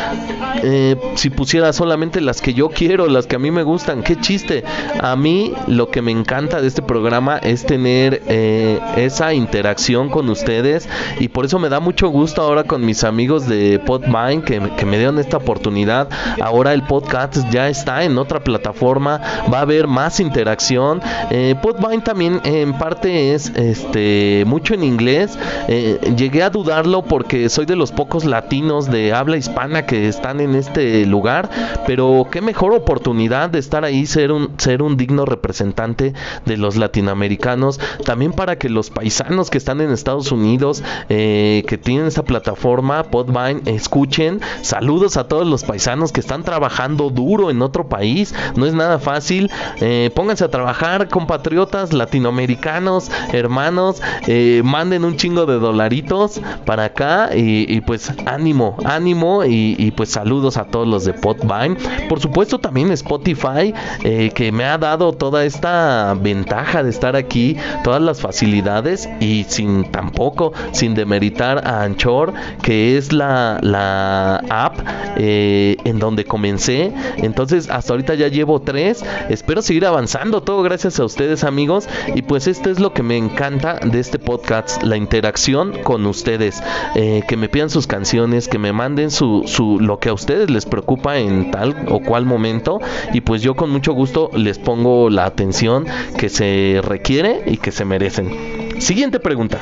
Eh, 0.63 0.95
si 1.15 1.29
pusiera 1.29 1.73
solamente 1.73 2.21
las 2.21 2.41
que 2.41 2.53
yo 2.53 2.69
quiero, 2.69 3.07
las 3.07 3.27
que 3.27 3.35
a 3.35 3.39
mí 3.39 3.51
me 3.51 3.63
gustan, 3.63 4.03
qué 4.03 4.19
chiste. 4.19 4.63
A 5.01 5.15
mí 5.15 5.53
lo 5.67 5.89
que 5.89 6.01
me 6.01 6.11
encanta 6.11 6.61
de 6.61 6.67
este 6.67 6.81
programa 6.81 7.37
es 7.37 7.65
tener 7.65 8.21
eh, 8.27 8.79
esa 8.97 9.33
interacción 9.33 10.09
con 10.09 10.29
ustedes 10.29 10.87
y 11.19 11.29
por 11.29 11.45
eso 11.45 11.59
me 11.59 11.69
da 11.69 11.79
mucho 11.79 12.09
gusto 12.09 12.41
ahora 12.41 12.63
con 12.63 12.85
mis 12.85 13.03
amigos 13.03 13.47
de 13.47 13.79
Podmine 13.79 14.43
que, 14.43 14.59
me 14.59 14.97
dieron 14.97 15.19
esta 15.19 15.37
oportunidad. 15.37 16.09
Ahora 16.41 16.73
el 16.73 16.83
podcast 16.83 17.37
ya 17.51 17.69
está 17.69 18.03
en 18.03 18.17
otra 18.17 18.43
plataforma, 18.43 19.21
va 19.51 19.59
a 19.59 19.61
haber 19.61 19.87
más 19.87 20.19
interacción. 20.19 21.01
Eh, 21.29 21.55
también 22.03 22.41
en 22.43 22.73
parte 22.73 23.33
es 23.33 23.51
este 23.55 24.43
mucho 24.45 24.73
en 24.73 24.83
inglés. 24.83 25.37
Eh, 25.67 25.99
llegué 26.15 26.43
a 26.43 26.49
dudarlo 26.49 27.03
porque 27.03 27.49
soy 27.49 27.65
de 27.65 27.75
los 27.75 27.91
pocos 27.91 28.25
latinos 28.25 28.89
de 28.89 29.13
habla 29.13 29.37
hispana 29.37 29.85
que 29.85 30.00
están 30.07 30.39
en 30.39 30.55
este 30.55 31.05
lugar, 31.05 31.49
pero 31.85 32.27
qué 32.31 32.41
mejor 32.41 32.73
oportunidad 32.73 33.49
de 33.49 33.59
estar 33.59 33.83
ahí, 33.83 34.05
ser 34.05 34.31
un, 34.31 34.51
ser 34.57 34.81
un 34.81 34.97
digno 34.97 35.25
representante 35.25 36.13
de 36.45 36.57
los 36.57 36.75
latinoamericanos, 36.75 37.79
también 38.05 38.33
para 38.33 38.57
que 38.57 38.69
los 38.69 38.89
paisanos 38.89 39.49
que 39.49 39.57
están 39.57 39.81
en 39.81 39.91
Estados 39.91 40.31
Unidos, 40.31 40.83
eh, 41.09 41.63
que 41.67 41.77
tienen 41.77 42.07
esta 42.07 42.23
plataforma, 42.23 43.03
Podvine, 43.03 43.61
escuchen. 43.65 44.41
Saludos 44.61 45.17
a 45.17 45.27
todos 45.27 45.47
los 45.47 45.63
paisanos 45.63 46.11
que 46.11 46.19
están 46.19 46.43
trabajando 46.43 47.09
duro 47.09 47.49
en 47.49 47.61
otro 47.61 47.87
país, 47.87 48.33
no 48.55 48.65
es 48.65 48.73
nada 48.73 48.99
fácil. 48.99 49.49
Eh, 49.79 50.11
pónganse 50.15 50.43
a 50.43 50.49
trabajar, 50.49 51.09
compatriotas 51.09 51.93
latinoamericanos, 51.93 53.11
hermanos, 53.33 54.01
eh, 54.27 54.61
manden 54.63 55.05
un 55.05 55.17
chingo 55.17 55.45
de 55.45 55.59
dolaritos 55.59 56.41
para 56.65 56.85
acá 56.85 57.29
y, 57.35 57.81
pues 57.81 58.11
ánimo, 58.25 58.77
ánimo 58.85 59.43
y, 59.45 59.90
pues 59.91 60.09
saludos 60.09 60.57
a 60.57 60.65
todos 60.65 60.87
los 60.87 61.05
de 61.05 61.13
Podvine. 61.13 61.75
Por 62.09 62.19
supuesto 62.19 62.59
también 62.59 62.91
Spotify 62.91 63.73
eh, 64.03 64.31
que 64.33 64.51
me 64.51 64.65
ha 64.65 64.77
dado 64.77 65.13
toda 65.13 65.45
esta 65.45 66.15
ventaja 66.19 66.83
de 66.83 66.89
estar 66.89 67.15
aquí, 67.15 67.57
todas 67.83 68.01
las 68.01 68.21
facilidades 68.21 69.09
y 69.19 69.45
sin 69.47 69.85
tampoco, 69.91 70.53
sin 70.71 70.95
demeritar 70.95 71.67
a 71.67 71.83
Anchor, 71.83 72.33
que 72.61 72.97
es 72.97 73.13
la, 73.13 73.59
la 73.61 74.37
app 74.49 74.79
en 75.15 75.99
donde 75.99 76.25
comencé. 76.25 76.91
Entonces 77.17 77.69
hasta 77.69 77.93
ahorita 77.93 78.15
ya 78.15 78.27
llevo 78.27 78.61
tres. 78.61 79.03
Espero 79.29 79.61
seguir 79.61 79.85
avanzando. 79.85 80.41
Todo 80.41 80.63
gracias 80.63 80.99
a 80.99 81.05
ustedes 81.05 81.43
amigos. 81.43 81.87
Y 82.15 82.21
pues 82.21 82.47
esto 82.47 82.69
es 82.69 82.79
lo 82.79 82.93
que 82.93 83.03
me 83.03 83.17
encanta 83.17 83.79
de 83.79 83.99
este 83.99 84.19
podcast. 84.19 84.83
La 84.83 84.97
interacción 84.97 85.73
con 85.83 86.05
ustedes. 86.05 86.61
Eh, 86.95 87.23
que 87.27 87.37
me 87.37 87.49
pidan 87.49 87.69
sus 87.69 87.87
canciones. 87.87 88.47
Que 88.47 88.57
me 88.57 88.73
manden 88.73 89.11
su, 89.11 89.43
su, 89.45 89.79
lo 89.81 89.99
que 89.99 90.09
a 90.09 90.13
ustedes 90.13 90.49
les 90.49 90.65
preocupa 90.65 91.17
en 91.17 91.51
tal 91.51 91.75
o 91.89 91.99
cual 91.99 92.25
momento. 92.25 92.79
Y 93.13 93.21
pues 93.21 93.41
yo 93.41 93.55
con 93.55 93.69
mucho 93.69 93.93
gusto 93.93 94.29
les 94.33 94.59
pongo 94.59 95.09
la 95.09 95.25
atención 95.25 95.85
que 96.17 96.29
se 96.29 96.79
requiere 96.83 97.41
y 97.45 97.57
que 97.57 97.71
se 97.71 97.85
merecen. 97.85 98.60
Siguiente 98.81 99.19
pregunta. 99.19 99.59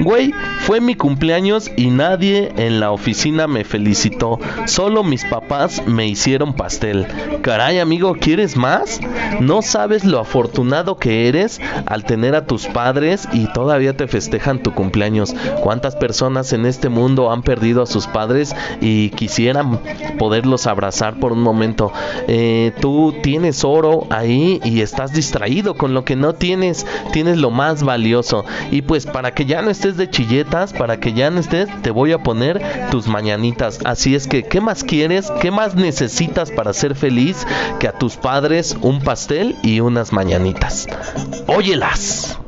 Güey, 0.00 0.34
fue 0.60 0.82
mi 0.82 0.94
cumpleaños 0.94 1.70
y 1.74 1.86
nadie 1.86 2.52
en 2.58 2.80
la 2.80 2.90
oficina 2.90 3.46
me 3.46 3.64
felicitó. 3.64 4.38
Solo 4.66 5.02
mis 5.02 5.24
papás 5.24 5.82
me 5.86 6.06
hicieron 6.06 6.52
pastel. 6.52 7.06
Caray, 7.40 7.78
amigo, 7.78 8.14
¿quieres 8.20 8.56
más? 8.56 9.00
No 9.40 9.62
sabes 9.62 10.04
lo 10.04 10.20
afortunado 10.20 10.98
que 10.98 11.28
eres 11.28 11.62
al 11.86 12.04
tener 12.04 12.34
a 12.34 12.44
tus 12.44 12.66
padres 12.66 13.26
y 13.32 13.50
todavía 13.54 13.96
te 13.96 14.06
festejan 14.06 14.62
tu 14.62 14.74
cumpleaños. 14.74 15.34
¿Cuántas 15.62 15.96
personas 15.96 16.52
en 16.52 16.66
este 16.66 16.90
mundo 16.90 17.32
han 17.32 17.42
perdido 17.42 17.82
a 17.82 17.86
sus 17.86 18.06
padres 18.06 18.54
y 18.82 19.08
quisieran 19.10 19.80
poderlos 20.18 20.66
abrazar 20.66 21.18
por 21.18 21.32
un 21.32 21.40
momento? 21.40 21.90
Eh, 22.26 22.72
tú 22.82 23.14
tienes 23.22 23.64
oro 23.64 24.06
ahí 24.10 24.60
y 24.62 24.82
estás 24.82 25.14
distraído 25.14 25.74
con 25.74 25.94
lo 25.94 26.04
que 26.04 26.16
no 26.16 26.34
tienes. 26.34 26.86
Tienes 27.12 27.38
lo 27.38 27.50
más 27.50 27.77
valioso. 27.82 28.44
Y 28.70 28.82
pues 28.82 29.06
para 29.06 29.32
que 29.32 29.46
ya 29.46 29.62
no 29.62 29.70
estés 29.70 29.96
de 29.96 30.10
chilletas, 30.10 30.72
para 30.72 30.98
que 31.00 31.12
ya 31.12 31.30
no 31.30 31.40
estés, 31.40 31.68
te 31.82 31.90
voy 31.90 32.12
a 32.12 32.22
poner 32.22 32.60
tus 32.90 33.06
mañanitas. 33.06 33.80
Así 33.84 34.14
es 34.14 34.26
que, 34.26 34.44
¿qué 34.44 34.60
más 34.60 34.84
quieres? 34.84 35.30
¿Qué 35.40 35.50
más 35.50 35.74
necesitas 35.74 36.50
para 36.50 36.72
ser 36.72 36.94
feliz 36.94 37.46
que 37.78 37.88
a 37.88 37.92
tus 37.92 38.16
padres 38.16 38.76
un 38.80 39.00
pastel 39.00 39.56
y 39.62 39.80
unas 39.80 40.12
mañanitas? 40.12 40.86
Óyelas. 41.46 42.38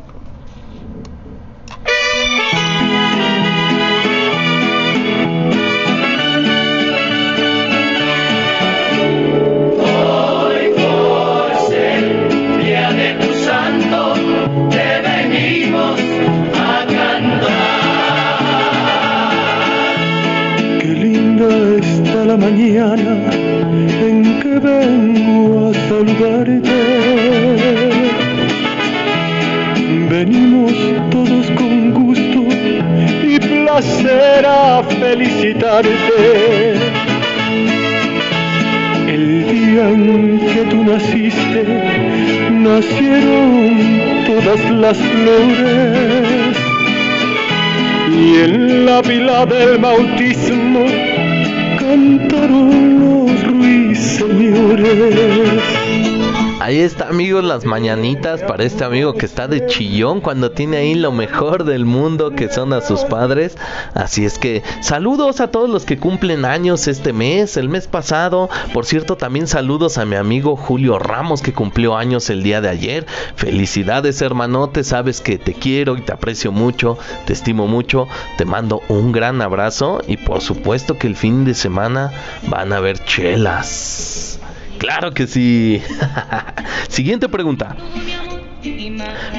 El 39.09 39.47
día 39.49 39.89
en 39.89 40.39
que 40.39 40.63
tú 40.69 40.85
naciste, 40.85 41.65
nacieron 42.53 43.73
todas 44.27 44.71
las 44.71 44.99
flores. 44.99 46.57
Y 48.13 48.35
en 48.45 48.85
la 48.85 49.01
pila 49.01 49.47
del 49.47 49.79
bautismo 49.79 50.85
cantaron 51.79 53.29
ruiseñores. 53.47 54.91
Ahí 56.71 56.83
está, 56.83 57.09
amigos, 57.09 57.43
las 57.43 57.65
mañanitas 57.65 58.43
para 58.43 58.63
este 58.63 58.85
amigo 58.85 59.15
que 59.15 59.27
está 59.27 59.49
de 59.49 59.67
chillón 59.67 60.21
cuando 60.21 60.53
tiene 60.53 60.77
ahí 60.77 60.95
lo 60.95 61.11
mejor 61.11 61.65
del 61.65 61.85
mundo 61.85 62.31
que 62.31 62.49
son 62.49 62.73
a 62.73 62.81
sus 62.81 63.01
padres. 63.01 63.59
Así 63.93 64.25
es 64.25 64.39
que 64.39 64.63
saludos 64.81 65.41
a 65.41 65.51
todos 65.51 65.69
los 65.69 65.85
que 65.85 65.99
cumplen 65.99 66.45
años 66.45 66.87
este 66.87 67.13
mes, 67.13 67.57
el 67.57 67.69
mes 67.69 67.89
pasado. 67.89 68.49
Por 68.73 68.87
cierto, 68.87 69.17
también 69.17 69.49
saludos 69.49 69.99
a 69.99 70.05
mi 70.05 70.15
amigo 70.15 70.55
Julio 70.55 71.01
Ramos 71.01 71.43
que 71.43 71.53
cumplió 71.53 71.97
años 71.97 72.31
el 72.31 72.45
día 72.45 72.61
de 72.61 72.69
ayer. 72.69 73.05
Felicidades, 73.35 74.23
hermanote, 74.23 74.85
sabes 74.85 75.21
que 75.21 75.39
te 75.39 75.55
quiero 75.55 75.97
y 75.97 76.03
te 76.03 76.13
aprecio 76.13 76.53
mucho, 76.53 76.99
te 77.27 77.33
estimo 77.33 77.67
mucho. 77.67 78.07
Te 78.39 78.45
mando 78.45 78.81
un 78.87 79.11
gran 79.11 79.43
abrazo 79.43 80.03
y 80.07 80.19
por 80.19 80.41
supuesto 80.41 80.99
que 80.99 81.09
el 81.09 81.17
fin 81.17 81.45
de 81.45 81.55
semana 81.55 82.13
van 82.47 82.73
a 82.73 82.77
haber 82.77 83.05
chelas. 83.05 84.39
Claro 84.81 85.13
que 85.13 85.27
sí. 85.27 85.83
Siguiente 86.89 87.29
pregunta. 87.29 87.77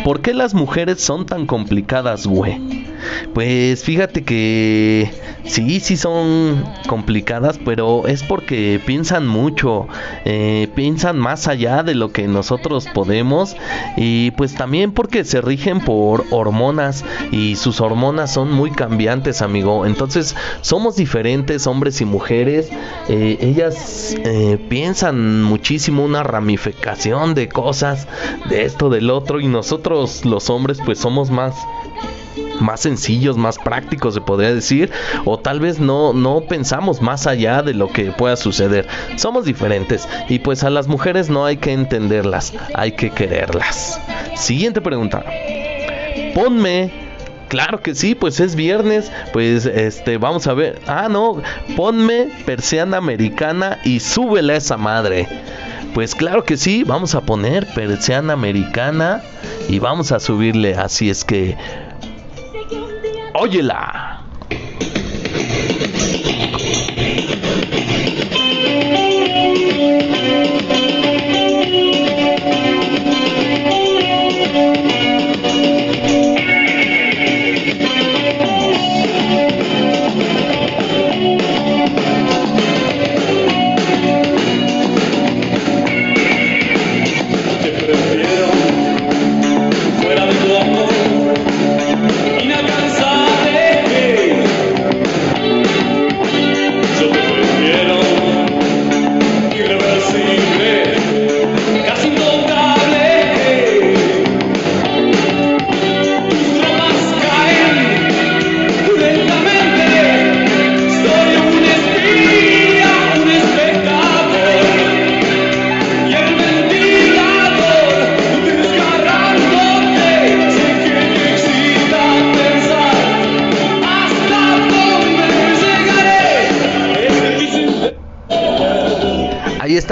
¿Por 0.03 0.21
qué 0.21 0.35
las 0.35 0.53
mujeres 0.53 1.01
son 1.01 1.25
tan 1.25 1.47
complicadas, 1.47 2.27
güey? 2.27 2.59
Pues 3.33 3.83
fíjate 3.83 4.23
que 4.23 5.11
sí, 5.45 5.79
sí 5.79 5.97
son 5.97 6.63
complicadas, 6.87 7.59
pero 7.63 8.07
es 8.07 8.23
porque 8.23 8.79
piensan 8.85 9.27
mucho, 9.27 9.87
eh, 10.25 10.67
piensan 10.75 11.17
más 11.17 11.47
allá 11.47 11.83
de 11.83 11.95
lo 11.95 12.11
que 12.11 12.27
nosotros 12.27 12.87
podemos 12.93 13.55
y 13.97 14.31
pues 14.31 14.55
también 14.55 14.91
porque 14.91 15.23
se 15.23 15.41
rigen 15.41 15.79
por 15.79 16.25
hormonas 16.31 17.03
y 17.31 17.55
sus 17.55 17.81
hormonas 17.81 18.33
son 18.33 18.51
muy 18.51 18.71
cambiantes, 18.71 19.41
amigo. 19.41 19.85
Entonces 19.85 20.35
somos 20.61 20.95
diferentes, 20.95 21.67
hombres 21.67 22.01
y 22.01 22.05
mujeres. 22.05 22.69
Eh, 23.09 23.37
ellas 23.41 24.15
eh, 24.23 24.57
piensan 24.69 25.43
muchísimo 25.43 26.03
una 26.03 26.23
ramificación 26.23 27.33
de 27.33 27.49
cosas, 27.49 28.07
de 28.49 28.65
esto, 28.65 28.89
del 28.89 29.09
otro 29.09 29.39
y 29.39 29.47
nosotros 29.47 30.25
los 30.25 30.49
hombres 30.49 30.79
pues 30.85 30.99
somos 30.99 31.31
más 31.31 31.55
más 32.61 32.81
sencillos, 32.81 33.37
más 33.37 33.57
prácticos 33.57 34.13
se 34.13 34.21
podría 34.21 34.53
decir, 34.53 34.91
o 35.25 35.37
tal 35.39 35.59
vez 35.59 35.79
no, 35.79 36.13
no 36.13 36.41
pensamos 36.41 37.01
más 37.01 37.27
allá 37.27 37.61
de 37.61 37.73
lo 37.73 37.91
que 37.91 38.11
pueda 38.11 38.35
suceder. 38.35 38.87
Somos 39.17 39.45
diferentes 39.45 40.07
y 40.29 40.39
pues 40.39 40.63
a 40.63 40.69
las 40.69 40.87
mujeres 40.87 41.29
no 41.29 41.45
hay 41.45 41.57
que 41.57 41.73
entenderlas, 41.73 42.53
hay 42.73 42.93
que 42.93 43.09
quererlas. 43.09 43.99
Siguiente 44.35 44.81
pregunta. 44.81 45.23
Ponme 46.33 46.91
Claro 47.51 47.81
que 47.81 47.95
sí, 47.95 48.15
pues 48.15 48.39
es 48.39 48.55
viernes, 48.55 49.11
pues 49.33 49.65
este, 49.65 50.17
vamos 50.17 50.47
a 50.47 50.53
ver. 50.53 50.79
Ah, 50.87 51.09
no, 51.09 51.41
ponme 51.75 52.29
persiana 52.45 52.95
americana 52.95 53.77
y 53.83 53.99
súbele 53.99 54.53
a 54.53 54.55
esa 54.55 54.77
madre. 54.77 55.27
Pues 55.93 56.15
claro 56.15 56.45
que 56.45 56.55
sí, 56.55 56.85
vamos 56.85 57.13
a 57.13 57.19
poner 57.19 57.67
persiana 57.75 58.31
americana 58.31 59.21
y 59.67 59.79
vamos 59.79 60.13
a 60.13 60.21
subirle, 60.21 60.75
así 60.75 61.09
es 61.09 61.25
que 61.25 61.57
óyela. 63.41 64.00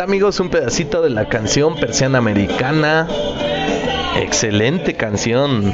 Amigos 0.09 0.39
un 0.39 0.49
pedacito 0.49 1.03
de 1.03 1.11
la 1.11 1.29
canción 1.29 1.75
Persiana 1.75 2.17
Americana. 2.17 3.07
Excelente 4.19 4.95
canción. 4.95 5.71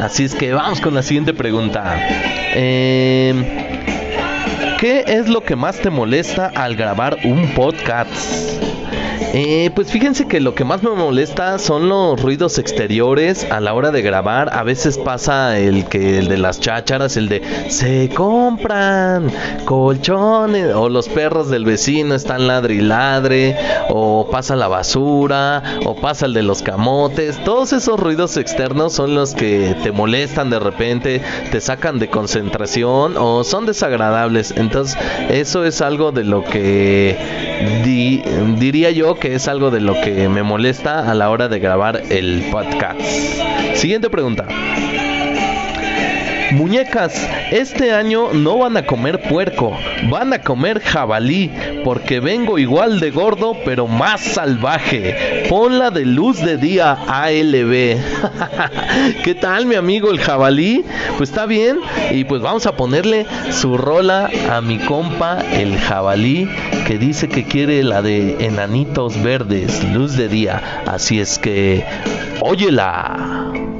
Así 0.00 0.24
es 0.24 0.34
que 0.34 0.54
vamos 0.54 0.80
con 0.80 0.94
la 0.94 1.02
siguiente 1.02 1.34
pregunta. 1.34 1.94
Eh, 2.54 3.34
¿Qué 4.80 5.04
es 5.06 5.28
lo 5.28 5.42
que 5.42 5.56
más 5.56 5.76
te 5.78 5.90
molesta 5.90 6.50
al 6.54 6.74
grabar 6.74 7.18
un 7.24 7.50
podcast? 7.50 8.55
Eh, 9.20 9.70
pues 9.74 9.90
fíjense 9.90 10.26
que 10.26 10.40
lo 10.40 10.54
que 10.54 10.64
más 10.64 10.82
me 10.82 10.90
molesta 10.90 11.58
son 11.58 11.88
los 11.88 12.20
ruidos 12.20 12.58
exteriores 12.58 13.46
a 13.50 13.60
la 13.60 13.74
hora 13.74 13.90
de 13.90 14.02
grabar. 14.02 14.50
A 14.52 14.62
veces 14.62 14.98
pasa 14.98 15.58
el 15.58 15.86
que 15.86 16.18
el 16.18 16.28
de 16.28 16.38
las 16.38 16.60
chácharas, 16.60 17.16
el 17.16 17.28
de 17.28 17.42
se 17.68 18.08
compran 18.10 19.30
colchones 19.64 20.74
o 20.74 20.88
los 20.88 21.08
perros 21.08 21.50
del 21.50 21.64
vecino 21.64 22.14
están 22.14 22.46
ladre 22.46 22.74
y 22.74 22.80
ladre 22.80 23.56
o 23.88 24.28
pasa 24.30 24.56
la 24.56 24.68
basura 24.68 25.62
o 25.84 25.94
pasa 25.96 26.26
el 26.26 26.34
de 26.34 26.42
los 26.42 26.62
camotes. 26.62 27.42
Todos 27.44 27.72
esos 27.72 27.98
ruidos 27.98 28.36
externos 28.36 28.92
son 28.92 29.14
los 29.14 29.34
que 29.34 29.76
te 29.82 29.92
molestan 29.92 30.50
de 30.50 30.58
repente, 30.58 31.22
te 31.50 31.60
sacan 31.60 31.98
de 31.98 32.08
concentración 32.08 33.16
o 33.16 33.44
son 33.44 33.66
desagradables. 33.66 34.52
Entonces 34.56 34.98
eso 35.30 35.64
es 35.64 35.80
algo 35.80 36.12
de 36.12 36.24
lo 36.24 36.44
que 36.44 37.16
diría 38.58 38.90
yo 38.90 39.05
que 39.14 39.34
es 39.34 39.46
algo 39.48 39.70
de 39.70 39.80
lo 39.80 39.94
que 40.00 40.28
me 40.28 40.42
molesta 40.42 41.10
a 41.10 41.14
la 41.14 41.30
hora 41.30 41.48
de 41.48 41.60
grabar 41.60 42.02
el 42.10 42.44
podcast. 42.50 43.00
Siguiente 43.74 44.10
pregunta. 44.10 44.46
Muñecas, 46.52 47.28
este 47.50 47.92
año 47.92 48.32
no 48.32 48.58
van 48.58 48.76
a 48.76 48.86
comer 48.86 49.20
puerco, 49.20 49.76
van 50.10 50.32
a 50.32 50.40
comer 50.40 50.80
jabalí, 50.80 51.50
porque 51.86 52.18
vengo 52.18 52.58
igual 52.58 52.98
de 52.98 53.12
gordo, 53.12 53.56
pero 53.64 53.86
más 53.86 54.20
salvaje. 54.20 55.46
Ponla 55.48 55.92
de 55.92 56.04
luz 56.04 56.40
de 56.40 56.56
día 56.56 56.98
ALB. 57.06 57.96
¿Qué 59.22 59.36
tal, 59.40 59.66
mi 59.66 59.76
amigo 59.76 60.10
el 60.10 60.18
jabalí? 60.18 60.84
Pues 61.16 61.30
está 61.30 61.46
bien, 61.46 61.78
y 62.10 62.24
pues 62.24 62.42
vamos 62.42 62.66
a 62.66 62.74
ponerle 62.74 63.24
su 63.52 63.78
rola 63.78 64.28
a 64.50 64.60
mi 64.60 64.78
compa 64.80 65.38
el 65.52 65.78
jabalí, 65.78 66.48
que 66.88 66.98
dice 66.98 67.28
que 67.28 67.44
quiere 67.44 67.84
la 67.84 68.02
de 68.02 68.44
enanitos 68.44 69.22
verdes, 69.22 69.84
luz 69.94 70.16
de 70.16 70.26
día. 70.26 70.82
Así 70.86 71.20
es 71.20 71.38
que, 71.38 71.84
óyela. 72.40 73.75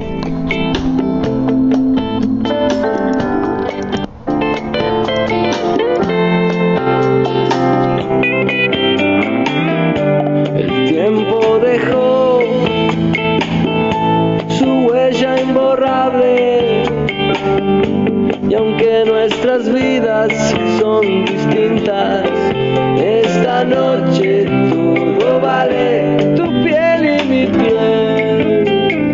noche 23.67 24.45
todo 24.69 25.39
vale 25.39 26.33
tu 26.35 26.45
piel 26.63 27.01
y 27.05 27.23
mi 27.31 27.45
piel. 27.47 29.13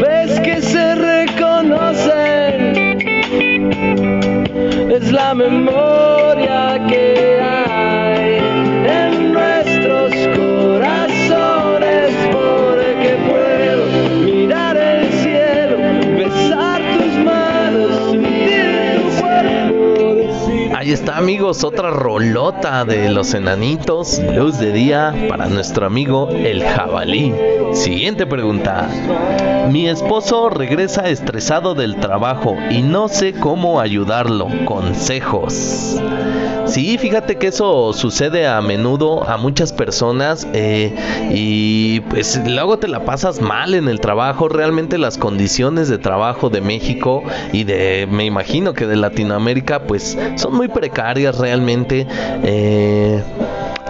Ves 0.00 0.40
que 0.40 0.60
se 0.60 0.94
reconocen, 0.94 2.52
es 4.90 5.12
la 5.12 5.34
memoria. 5.34 5.91
Amigos, 21.08 21.64
otra 21.64 21.90
rolota 21.90 22.84
de 22.84 23.08
los 23.08 23.34
enanitos, 23.34 24.20
luz 24.34 24.58
de 24.58 24.72
día 24.72 25.14
para 25.28 25.46
nuestro 25.46 25.86
amigo 25.86 26.28
el 26.30 26.62
jabalí. 26.62 27.34
Siguiente 27.72 28.26
pregunta. 28.26 28.88
Mi 29.70 29.88
esposo 29.88 30.50
regresa 30.50 31.08
estresado 31.08 31.74
del 31.74 31.96
trabajo 31.96 32.56
y 32.70 32.82
no 32.82 33.08
sé 33.08 33.32
cómo 33.32 33.80
ayudarlo. 33.80 34.48
Consejos. 34.64 36.00
Sí, 36.66 36.96
fíjate 36.96 37.36
que 37.36 37.48
eso 37.48 37.92
sucede 37.92 38.46
a 38.46 38.60
menudo 38.62 39.28
a 39.28 39.36
muchas 39.36 39.72
personas 39.72 40.46
eh, 40.52 40.94
y 41.30 42.00
pues 42.00 42.40
luego 42.46 42.78
te 42.78 42.88
la 42.88 43.04
pasas 43.04 43.40
mal 43.40 43.74
en 43.74 43.88
el 43.88 44.00
trabajo. 44.00 44.48
Realmente 44.48 44.96
las 44.98 45.18
condiciones 45.18 45.88
de 45.88 45.98
trabajo 45.98 46.50
de 46.50 46.60
México 46.60 47.22
y 47.52 47.64
de, 47.64 48.06
me 48.10 48.24
imagino 48.24 48.72
que 48.74 48.86
de 48.86 48.96
Latinoamérica, 48.96 49.84
pues 49.86 50.16
son 50.36 50.54
muy 50.54 50.68
precarias 50.68 51.38
realmente. 51.38 52.06
Eh, 52.42 53.22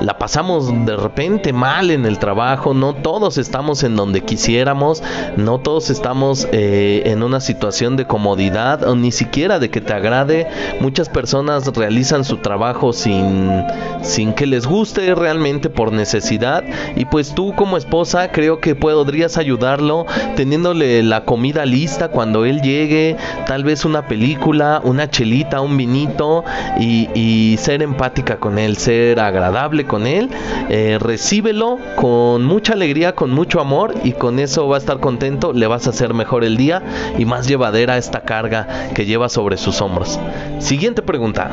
la 0.03 0.19
pasamos 0.19 0.73
de 0.85 0.97
repente 0.97 1.53
mal 1.53 1.91
en 1.91 2.07
el 2.07 2.19
trabajo, 2.19 2.75
no 2.75 2.95
todos 2.95 3.39
estamos 3.39 3.83
en 3.85 3.97
donde 3.97 4.23
quisiéramos, 4.23 5.03
no 5.37 5.61
todos 5.61 5.91
estamos 5.91 6.49
eh, 6.53 7.03
en 7.07 7.23
una 7.23 7.41
situación 7.41 7.97
de 7.97 8.07
comodidad 8.07 8.87
o 8.87 8.97
ni 8.97 9.13
siquiera 9.13 9.59
de 9.59 9.71
que 9.71 9.81
te 9.81 9.93
agrade. 9.93 10.49
Muchas 10.81 11.09
personas 11.09 11.67
realizan 11.75 12.25
su 12.25 12.39
trabajo 12.39 12.93
sin, 12.93 13.65
sin 14.03 14.33
que 14.33 14.47
les 14.47 14.67
guste 14.67 15.15
realmente 15.15 15.71
por 15.71 15.93
necesidad 15.93 16.65
y 16.97 17.05
pues 17.05 17.35
tú 17.35 17.55
como 17.55 17.77
esposa 17.77 18.33
creo 18.33 18.61
que 18.61 18.75
podrías 18.75 19.37
ayudarlo 19.39 20.07
teniéndole 20.37 21.03
la 21.03 21.25
comida 21.25 21.65
lista 21.65 22.09
cuando 22.09 22.45
él 22.45 22.61
llegue, 22.61 23.17
tal 23.47 23.65
vez 23.65 23.85
una 23.85 24.09
película, 24.09 24.81
una 24.83 25.09
chelita, 25.11 25.61
un 25.61 25.77
vinito 25.77 26.45
y, 26.79 27.09
y 27.15 27.57
ser 27.59 27.83
empática 27.83 28.39
con 28.39 28.59
él, 28.59 28.77
ser 28.77 29.21
agradable 29.21 29.87
con 29.93 30.07
él, 30.07 30.31
eh, 30.71 30.97
recíbelo 30.99 31.79
con 31.97 32.47
mucha 32.47 32.73
alegría, 32.73 33.15
con 33.15 33.31
mucho 33.31 33.61
amor 33.61 33.95
y 34.03 34.13
con 34.13 34.39
eso 34.39 34.67
va 34.67 34.77
a 34.77 34.79
estar 34.79 35.01
contento, 35.01 35.53
le 35.53 35.67
vas 35.67 35.87
a 35.87 35.91
hacer 35.91 36.15
mejor 36.15 36.45
el 36.45 36.57
día 36.57 36.83
y 37.19 37.27
más 37.27 37.47
llevadera 37.47 37.99
esta 37.99 38.23
carga 38.23 38.89
que 38.95 39.05
lleva 39.05 39.29
sobre 39.29 39.59
sus 39.59 39.83
hombros. 39.83 40.19
Siguiente 40.61 41.03
pregunta. 41.03 41.51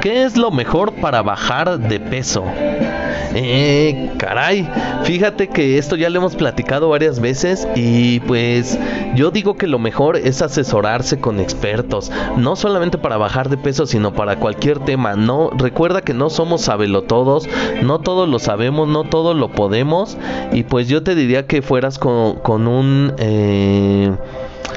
¿Qué 0.00 0.24
es 0.24 0.38
lo 0.38 0.50
mejor 0.50 0.94
para 0.94 1.20
bajar 1.20 1.78
de 1.78 2.00
peso? 2.00 2.46
Eh, 3.38 4.12
caray, 4.16 4.66
fíjate 5.04 5.48
que 5.48 5.76
esto 5.76 5.94
ya 5.94 6.08
lo 6.08 6.20
hemos 6.20 6.34
platicado 6.36 6.88
varias 6.88 7.20
veces 7.20 7.68
y 7.74 8.20
pues 8.20 8.78
yo 9.14 9.30
digo 9.30 9.58
que 9.58 9.66
lo 9.66 9.78
mejor 9.78 10.16
es 10.16 10.40
asesorarse 10.40 11.20
con 11.20 11.38
expertos, 11.38 12.10
no 12.38 12.56
solamente 12.56 12.96
para 12.96 13.18
bajar 13.18 13.50
de 13.50 13.58
peso, 13.58 13.84
sino 13.84 14.14
para 14.14 14.36
cualquier 14.36 14.78
tema. 14.78 15.16
No, 15.16 15.50
recuerda 15.50 16.00
que 16.00 16.14
no 16.14 16.30
somos 16.30 16.62
sabelotodos, 16.62 17.46
no 17.82 17.98
todo 17.98 18.26
lo 18.26 18.38
sabemos, 18.38 18.88
no 18.88 19.04
todo 19.04 19.34
lo 19.34 19.50
podemos 19.50 20.16
y 20.52 20.62
pues 20.62 20.88
yo 20.88 21.02
te 21.02 21.14
diría 21.14 21.46
que 21.46 21.60
fueras 21.60 21.98
con, 21.98 22.36
con 22.36 22.66
un 22.66 23.12
eh, 23.18 24.12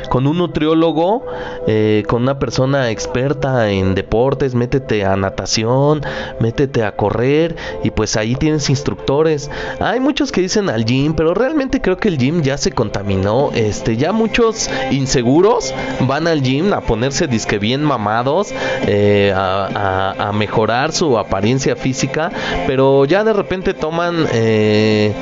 con 0.10 0.28
un 0.28 0.38
nutriólogo, 0.38 1.23
eh, 1.67 2.04
con 2.08 2.23
una 2.23 2.39
persona 2.39 2.89
experta 2.89 3.69
en 3.69 3.95
deportes, 3.95 4.56
métete 4.56 5.06
a 5.06 5.15
natación, 5.15 6.02
métete 6.39 6.84
a 6.84 6.95
correr 6.95 7.56
y 7.84 7.91
pues 7.91 8.17
ahí 8.17 8.36
tienes 8.36 8.69
instructores. 8.69 9.49
Hay 9.80 9.99
muchos 9.99 10.32
que 10.32 10.41
dicen 10.41 10.69
al 10.69 10.86
gym, 10.86 11.13
pero 11.13 11.34
realmente 11.34 11.82
creo 11.82 11.97
que 11.97 12.08
el 12.08 12.17
gym 12.17 12.41
ya 12.41 12.58
se 12.58 12.71
contaminó. 12.71 13.52
Este, 13.54 13.97
ya 13.97 14.12
muchos 14.12 14.69
inseguros 14.91 15.73
van 16.02 16.28
al 16.28 16.41
gym 16.41 16.73
a 16.73 16.82
ponerse 16.82 17.28
disque 17.28 17.60
bien 17.60 17.84
mamados, 17.84 18.54
eh, 18.88 19.34
a, 19.36 20.32
mejorar 20.34 20.93
su 20.93 21.17
apariencia 21.17 21.75
física, 21.75 22.32
pero 22.67 23.04
ya 23.06 23.23
de 23.23 23.34
repente 23.34 23.73
toman 23.73 24.25
eh, 24.32 25.13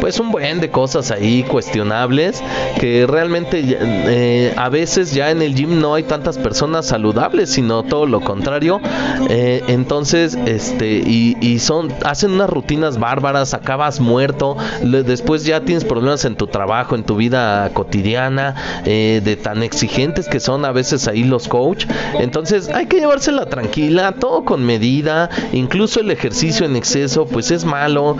pues 0.00 0.20
un 0.20 0.30
buen 0.30 0.60
de 0.60 0.70
cosas 0.70 1.10
ahí 1.10 1.42
cuestionables 1.42 2.42
que 2.78 3.06
realmente 3.06 3.62
eh, 3.64 4.54
a 4.56 4.68
veces 4.68 5.12
ya 5.12 5.30
en 5.30 5.42
el 5.42 5.54
gym 5.54 5.80
no 5.80 5.94
hay 5.94 6.02
tantas 6.02 6.38
personas 6.38 6.86
saludables, 6.86 7.50
sino 7.50 7.82
todo 7.82 8.06
lo 8.06 8.20
contrario. 8.20 8.80
Eh, 9.28 9.62
entonces, 9.68 10.38
este, 10.46 10.86
y, 10.86 11.58
son, 11.58 11.92
hacen 12.04 12.32
unas 12.32 12.50
rutinas 12.50 12.98
bárbaras, 12.98 13.54
acabas 13.54 14.00
muerto, 14.00 14.56
después 14.82 15.44
ya 15.44 15.60
tienes 15.60 15.84
problemas 15.84 16.24
en 16.24 16.36
tu 16.36 16.46
trabajo, 16.46 16.94
en 16.94 17.04
tu 17.04 17.16
vida 17.16 17.70
cotidiana, 17.72 18.82
eh, 18.84 19.20
de 19.24 19.36
tan 19.36 19.62
exigentes 19.62 20.28
que 20.28 20.38
son 20.38 20.64
a 20.64 20.72
veces 20.72 21.08
ahí 21.08 21.24
los 21.24 21.48
coach. 21.48 21.86
Entonces, 22.20 22.68
hay 22.68 22.86
que 22.86 22.98
llevársela 22.98 23.46
tranquila, 23.46 24.12
todo 24.12 24.44
con 24.44 24.64
medida, 24.64 25.30
incluso 25.52 26.00
el 26.00 26.10
ejercicio 26.10 26.66
en 26.66 26.76
exceso, 26.76 27.26
pues 27.26 27.50
es 27.50 27.64
malo. 27.64 28.16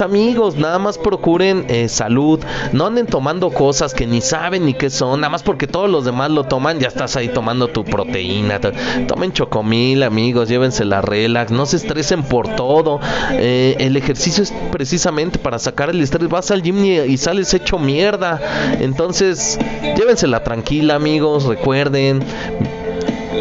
Amigos, 0.00 0.56
nada 0.56 0.78
más 0.78 0.98
procuren 0.98 1.66
salud, 1.88 2.40
no 2.72 2.86
anden 2.86 3.06
tomando 3.06 3.50
cosas 3.50 3.92
que 3.94 4.06
ni 4.06 4.20
saben 4.20 4.66
ni 4.66 4.74
qué 4.74 4.90
son, 4.90 5.20
nada 5.20 5.30
más 5.30 5.42
porque 5.42 5.66
todos 5.66 5.90
los 5.90 6.04
demás 6.04 6.30
lo 6.30 6.44
toman, 6.44 6.78
ya 6.78 6.88
estás 6.88 7.16
ahí 7.16 7.28
tomando 7.28 7.68
tu 7.68 7.84
proteína. 7.84 8.60
Tomen 9.06 9.32
chocomil, 9.32 10.02
amigos, 10.02 10.48
llévense 10.48 10.84
la 10.84 11.00
relax, 11.00 11.50
no 11.50 11.66
se 11.66 11.76
estresen 11.76 12.22
por 12.22 12.54
todo. 12.56 13.00
Eh, 13.32 13.76
el 13.78 13.96
ejercicio 13.96 14.42
es 14.42 14.52
precisamente 14.70 15.38
para 15.38 15.58
sacar 15.58 15.90
el 15.90 16.00
estrés. 16.00 16.28
Vas 16.28 16.50
al 16.50 16.62
gym 16.62 16.84
y, 16.84 17.16
sales 17.16 17.54
hecho 17.54 17.78
mierda. 17.78 18.40
Entonces, 18.80 19.58
llévensela 19.96 20.42
tranquila, 20.44 20.94
amigos, 20.94 21.44
recuerden 21.44 22.22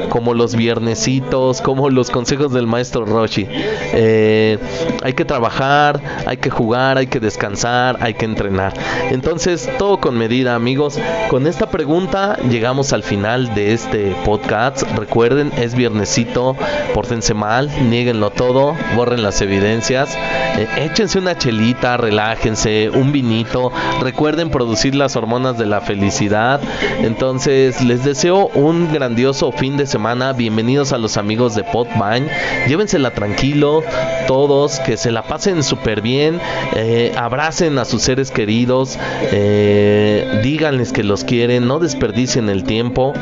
como 0.09 0.33
los 0.33 0.55
viernesitos, 0.55 1.61
como 1.61 1.89
los 1.89 2.09
consejos 2.09 2.53
del 2.53 2.67
maestro 2.67 3.05
Roshi. 3.05 3.47
Eh, 3.49 4.57
hay 5.03 5.13
que 5.13 5.25
trabajar, 5.25 6.01
hay 6.25 6.37
que 6.37 6.49
jugar, 6.49 6.97
hay 6.97 7.07
que 7.07 7.19
descansar, 7.19 7.97
hay 8.01 8.13
que 8.13 8.25
entrenar. 8.25 8.73
Entonces, 9.09 9.69
todo 9.77 9.99
con 9.99 10.17
medida, 10.17 10.55
amigos. 10.55 10.99
Con 11.29 11.47
esta 11.47 11.69
pregunta 11.69 12.37
llegamos 12.49 12.93
al 12.93 13.03
final 13.03 13.53
de 13.55 13.73
este 13.73 14.15
podcast. 14.23 14.83
Recuerden, 14.95 15.51
es 15.57 15.75
viernesito, 15.75 16.55
pórtense 16.93 17.33
mal, 17.33 17.71
nieguenlo 17.89 18.29
todo, 18.29 18.75
borren 18.95 19.23
las 19.23 19.41
evidencias, 19.41 20.15
eh, 20.57 20.67
échense 20.77 21.19
una 21.19 21.37
chelita, 21.37 21.97
relájense, 21.97 22.89
un 22.89 23.11
vinito. 23.11 23.71
Recuerden 24.01 24.49
producir 24.49 24.95
las 24.95 25.15
hormonas 25.15 25.57
de 25.57 25.65
la 25.65 25.81
felicidad. 25.81 26.61
Entonces, 27.01 27.81
les 27.83 28.03
deseo 28.03 28.47
un 28.53 28.91
grandioso 28.93 29.51
fin 29.51 29.77
de 29.77 29.85
semana 29.85 29.92
Bienvenidos 29.93 30.91
a 30.91 30.97
los 30.97 31.17
amigos 31.17 31.53
de 31.53 31.63
Podvine. 31.63 32.27
Llévensela 32.67 33.12
tranquilo, 33.12 33.84
todos, 34.25 34.79
que 34.79 34.97
se 34.97 35.12
la 35.12 35.21
pasen 35.21 35.62
súper 35.62 36.01
bien. 36.01 36.39
Eh, 36.75 37.13
abracen 37.15 37.77
a 37.77 37.86
sus 37.86 38.01
seres 38.01 38.32
queridos. 38.32 38.97
Eh, 39.32 40.41
díganles 40.43 40.93
que 40.93 41.03
los 41.03 41.23
quieren. 41.23 41.67
No 41.67 41.77
desperdicien 41.77 42.49
el 42.49 42.63
tiempo. 42.63 43.13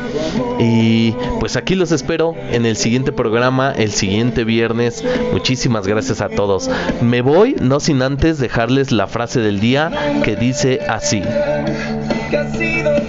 Y 0.59 1.11
pues 1.41 1.57
aquí 1.57 1.75
los 1.75 1.91
espero 1.91 2.35
en 2.51 2.65
el 2.65 2.77
siguiente 2.77 3.11
programa, 3.11 3.73
el 3.75 3.91
siguiente 3.91 4.45
viernes. 4.45 5.03
Muchísimas 5.33 5.85
gracias 5.85 6.21
a 6.21 6.29
todos. 6.29 6.69
Me 7.01 7.21
voy, 7.21 7.57
no 7.59 7.81
sin 7.81 8.01
antes 8.01 8.37
dejarles 8.37 8.93
la 8.93 9.07
frase 9.07 9.41
del 9.41 9.59
día 9.59 9.91
que 10.23 10.37
dice 10.37 10.79
así. 10.87 11.21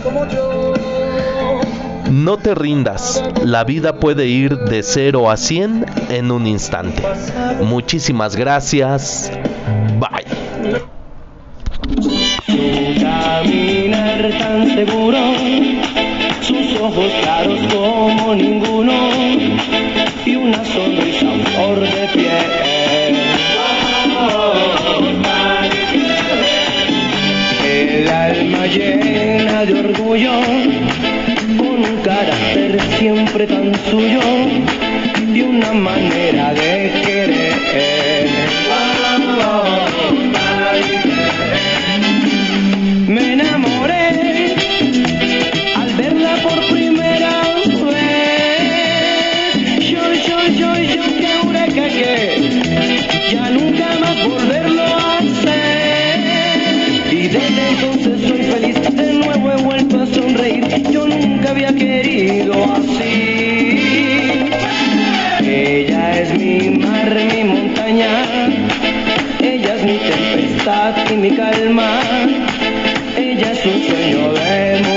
como 0.02 0.26
yo. 0.26 0.51
No 2.12 2.36
te 2.36 2.54
rindas, 2.54 3.24
la 3.42 3.64
vida 3.64 3.94
puede 3.94 4.26
ir 4.26 4.58
de 4.58 4.82
0 4.82 5.30
a 5.30 5.38
100 5.38 5.86
en 6.10 6.30
un 6.30 6.46
instante. 6.46 7.02
Muchísimas 7.62 8.36
gracias. 8.36 9.32
Suyo 33.92 34.20
y 35.34 35.42
una 35.42 35.70
manera 35.74 36.54
de 36.54 36.71